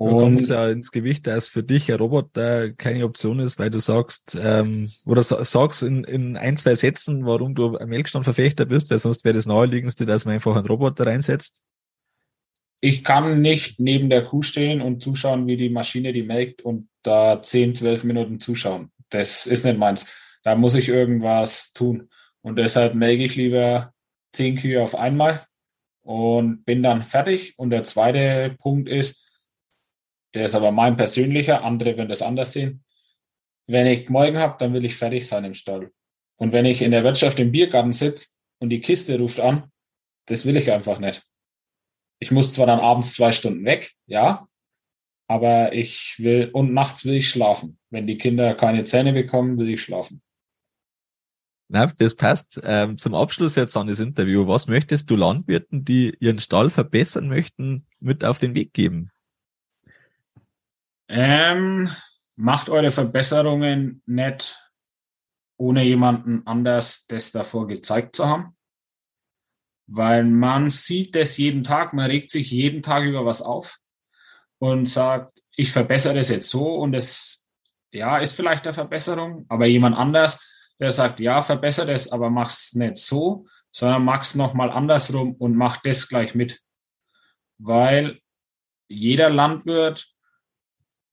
[0.00, 3.58] Und da kommt es ja ins Gewicht, dass für dich ein Roboter keine Option ist,
[3.58, 8.64] weil du sagst, ähm, oder sagst in, in ein, zwei Sätzen, warum du ein Melkstandverfechter
[8.64, 11.62] bist, weil sonst wäre das naheliegendste, dass man einfach einen Roboter reinsetzt.
[12.80, 16.88] Ich kann nicht neben der Kuh stehen und zuschauen, wie die Maschine die melkt und
[17.02, 18.90] da 10, 12 Minuten zuschauen.
[19.10, 20.10] Das ist nicht meins.
[20.44, 22.08] Da muss ich irgendwas tun.
[22.40, 23.92] Und deshalb melke ich lieber
[24.32, 25.44] zehn Kühe auf einmal
[26.00, 27.52] und bin dann fertig.
[27.58, 29.26] Und der zweite Punkt ist,
[30.34, 32.84] der ist aber mein persönlicher, andere werden das anders sehen.
[33.66, 35.92] Wenn ich morgen habe, dann will ich fertig sein im Stall.
[36.36, 38.28] Und wenn ich in der Wirtschaft im Biergarten sitze
[38.58, 39.70] und die Kiste ruft an,
[40.26, 41.22] das will ich einfach nicht.
[42.18, 44.46] Ich muss zwar dann abends zwei Stunden weg, ja,
[45.28, 47.78] aber ich will, und nachts will ich schlafen.
[47.90, 50.22] Wenn die Kinder keine Zähne bekommen, will ich schlafen.
[51.68, 52.60] Na, das passt.
[52.64, 54.48] Ähm, zum Abschluss jetzt an das Interview.
[54.48, 59.12] Was möchtest du Landwirten, die ihren Stall verbessern möchten, mit auf den Weg geben?
[61.10, 61.90] Ähm,
[62.36, 64.56] macht eure Verbesserungen nicht
[65.58, 68.56] ohne jemanden anders das davor gezeigt zu haben.
[69.86, 73.78] Weil man sieht das jeden Tag, man regt sich jeden Tag über was auf
[74.58, 77.46] und sagt, ich verbessere das jetzt so und das
[77.92, 80.38] ja, ist vielleicht eine Verbesserung, aber jemand anders
[80.80, 85.76] der sagt, ja, verbessere es, aber mach's nicht so, sondern mach's nochmal andersrum und mach
[85.82, 86.60] das gleich mit.
[87.58, 88.18] Weil
[88.88, 90.10] jeder Landwirt,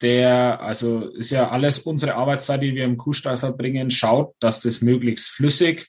[0.01, 4.81] der, also ist ja alles unsere Arbeitszeit, die wir im Kuhstall verbringen, schaut, dass das
[4.81, 5.87] möglichst flüssig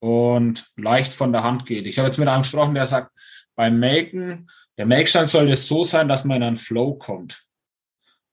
[0.00, 1.86] und leicht von der Hand geht.
[1.86, 3.10] Ich habe jetzt mit einem gesprochen, der sagt,
[3.54, 7.44] beim Melken, der Melkstand soll es so sein, dass man in einen Flow kommt.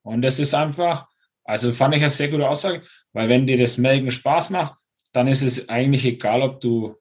[0.01, 1.07] Und das ist einfach,
[1.43, 4.75] also fand ich eine sehr gute Aussage, weil wenn dir das Melken Spaß macht,
[5.13, 6.95] dann ist es eigentlich egal, ob du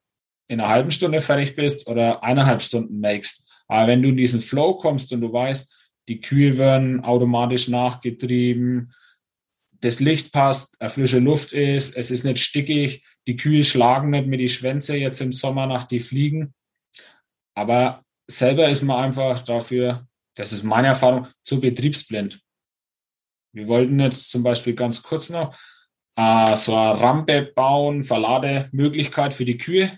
[0.49, 3.49] in einer halben Stunde fertig bist oder eineinhalb Stunden melkst.
[3.69, 5.73] Aber wenn du in diesen Flow kommst und du weißt,
[6.11, 8.93] die Kühe werden automatisch nachgetrieben,
[9.81, 14.41] das Licht passt, frische Luft ist, es ist nicht stickig, die Kühe schlagen nicht mit
[14.41, 16.53] die Schwänze jetzt im Sommer nach die Fliegen.
[17.55, 22.43] Aber selber ist man einfach dafür, das ist meine Erfahrung, zu betriebsblind.
[23.55, 25.57] Wir wollten jetzt zum Beispiel ganz kurz noch,
[26.17, 29.97] äh, so eine Rampe bauen, Verlademöglichkeit für die Kühe.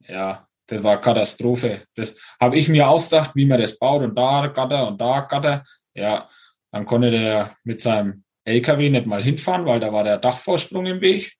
[0.00, 1.84] Ja, das war Katastrophe.
[1.94, 5.64] Das habe ich mir ausgedacht, wie man das baut und da Gatter und da Gatter.
[5.94, 6.28] Ja,
[6.72, 11.00] dann konnte der mit seinem LKW nicht mal hinfahren, weil da war der Dachvorsprung im
[11.00, 11.34] Weg.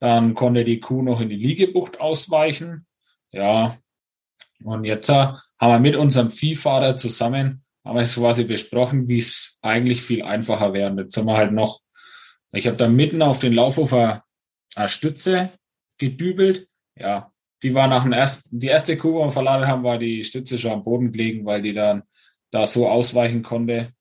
[0.00, 2.86] Dann konnte die Kuh noch in die Liegebucht ausweichen.
[3.32, 3.78] Ja,
[4.62, 9.18] und jetzt äh, haben wir mit unserem Viehfahrer zusammen, haben wir es quasi besprochen, wie
[9.18, 10.94] es eigentlich viel einfacher wäre.
[10.96, 11.80] Jetzt haben wir halt noch
[12.54, 14.22] ich habe da mitten auf den Laufhof eine,
[14.86, 15.52] Stütze
[15.98, 16.68] gedübelt.
[16.96, 17.32] Ja,
[17.64, 20.72] die war nach dem ersten, die erste die wir verladen haben, war die Stütze schon
[20.72, 22.02] am Boden gelegen, weil die dann
[22.50, 23.92] da so ausweichen konnte.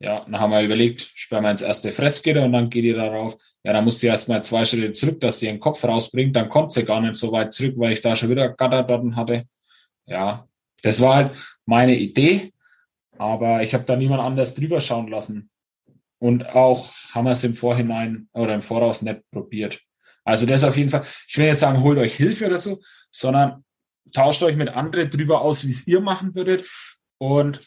[0.00, 3.36] Ja, dann haben wir überlegt, sperren wir ins erste Fressgitter und dann geht die darauf.
[3.64, 6.36] Ja, dann musste die erstmal zwei Schritte zurück, dass die ihren Kopf rausbringt.
[6.36, 9.16] Dann kommt sie gar nicht so weit zurück, weil ich da schon wieder Gatter dort
[9.16, 9.44] hatte.
[10.06, 10.46] Ja,
[10.82, 12.52] das war halt meine Idee.
[13.18, 15.50] Aber ich habe da niemand anders drüber schauen lassen.
[16.20, 19.80] und auch haben wir es im Vorhinein oder im Voraus nicht probiert.
[20.28, 21.06] Also das auf jeden Fall.
[21.26, 23.64] Ich will jetzt sagen, holt euch Hilfe oder so, sondern
[24.12, 26.68] tauscht euch mit anderen drüber aus, wie es ihr machen würdet
[27.16, 27.62] und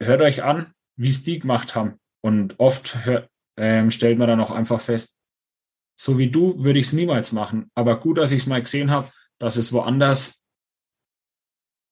[0.00, 1.98] hört euch an, wie es die gemacht haben.
[2.22, 5.18] Und oft hört, ähm, stellt man dann auch einfach fest,
[5.98, 7.72] so wie du würde ich es niemals machen.
[7.74, 9.10] Aber gut, dass ich es mal gesehen habe,
[9.40, 10.44] dass es woanders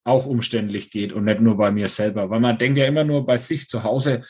[0.04, 2.30] auch umständlich geht und nicht nur bei mir selber.
[2.30, 4.22] Weil man denkt ja immer nur bei sich zu Hause,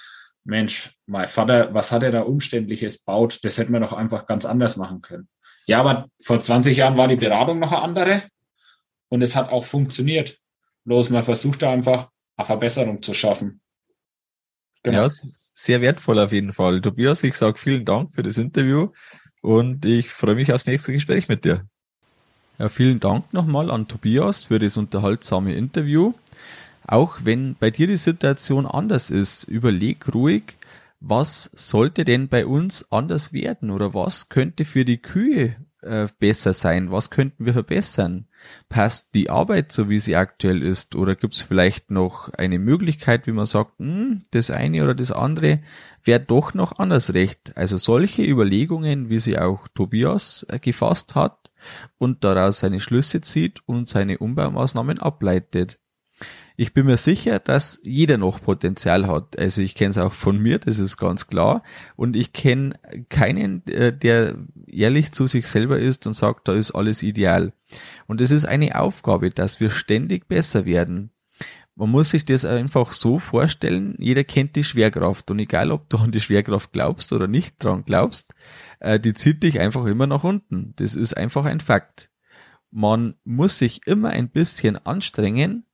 [0.44, 3.38] Mensch, mein Vater, was hat er da Umständliches baut?
[3.44, 5.28] Das hätten wir doch einfach ganz anders machen können.
[5.66, 8.22] Ja, aber vor 20 Jahren war die Beratung noch eine andere
[9.08, 10.38] und es hat auch funktioniert.
[10.84, 13.60] Bloß man versucht da einfach eine Verbesserung zu schaffen.
[14.82, 15.02] Genau.
[15.02, 16.80] Ja, sehr wertvoll auf jeden Fall.
[16.80, 18.88] Tobias, ich sage vielen Dank für das Interview
[19.40, 21.66] und ich freue mich aufs nächste Gespräch mit dir.
[22.58, 26.14] Ja, vielen Dank nochmal an Tobias für das unterhaltsame Interview.
[26.86, 30.56] Auch wenn bei dir die Situation anders ist, überleg ruhig,
[31.04, 36.54] was sollte denn bei uns anders werden oder was könnte für die Kühe äh, besser
[36.54, 36.92] sein?
[36.92, 38.28] Was könnten wir verbessern?
[38.68, 40.94] Passt die Arbeit so, wie sie aktuell ist?
[40.94, 45.10] Oder gibt es vielleicht noch eine Möglichkeit, wie man sagt, hm, das eine oder das
[45.10, 45.60] andere
[46.04, 47.56] wäre doch noch anders recht?
[47.56, 51.50] Also solche Überlegungen, wie sie auch Tobias äh, gefasst hat
[51.98, 55.80] und daraus seine Schlüsse zieht und seine Umbaumaßnahmen ableitet.
[56.56, 59.38] Ich bin mir sicher, dass jeder noch Potenzial hat.
[59.38, 61.62] Also ich kenne es auch von mir, das ist ganz klar.
[61.96, 62.78] Und ich kenne
[63.08, 64.36] keinen, äh, der
[64.66, 67.52] ehrlich zu sich selber ist und sagt, da ist alles ideal.
[68.06, 71.10] Und es ist eine Aufgabe, dass wir ständig besser werden.
[71.74, 75.96] Man muss sich das einfach so vorstellen, jeder kennt die Schwerkraft und egal ob du
[75.96, 78.34] an die Schwerkraft glaubst oder nicht dran glaubst,
[78.80, 80.74] äh, die zieht dich einfach immer nach unten.
[80.76, 82.10] Das ist einfach ein Fakt.
[82.70, 85.64] Man muss sich immer ein bisschen anstrengen,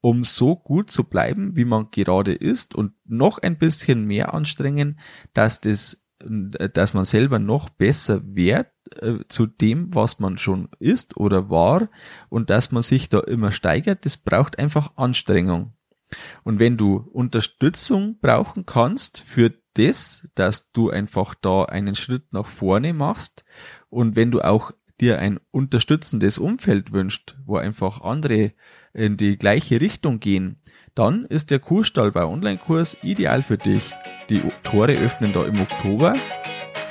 [0.00, 4.98] um so gut zu bleiben, wie man gerade ist und noch ein bisschen mehr anstrengen,
[5.34, 11.16] dass das, dass man selber noch besser wird äh, zu dem, was man schon ist
[11.16, 11.88] oder war
[12.28, 15.74] und dass man sich da immer steigert, das braucht einfach Anstrengung.
[16.42, 22.46] Und wenn du Unterstützung brauchen kannst für das, dass du einfach da einen Schritt nach
[22.46, 23.44] vorne machst
[23.90, 28.52] und wenn du auch dir ein unterstützendes Umfeld wünscht, wo einfach andere
[28.92, 30.56] in die gleiche Richtung gehen,
[30.94, 33.92] dann ist der Kursstall bei Online-Kurs ideal für dich.
[34.30, 36.14] Die Tore öffnen da im Oktober.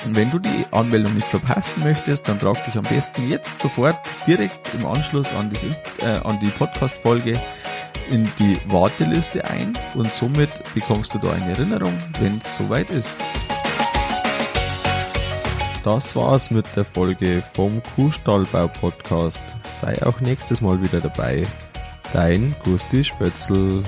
[0.04, 3.96] Und wenn du die Anmeldung nicht verpassen möchtest, dann trag dich am besten jetzt sofort
[4.26, 7.34] direkt im Anschluss an, das, äh, an die Podcast-Folge
[8.10, 13.14] in die Warteliste ein und somit bekommst du da eine Erinnerung, wenn es soweit ist.
[15.84, 19.42] Das war's mit der Folge vom Kuhstallbau Podcast.
[19.64, 21.44] Sei auch nächstes Mal wieder dabei.
[22.12, 23.82] Dein Gusti Spötzl.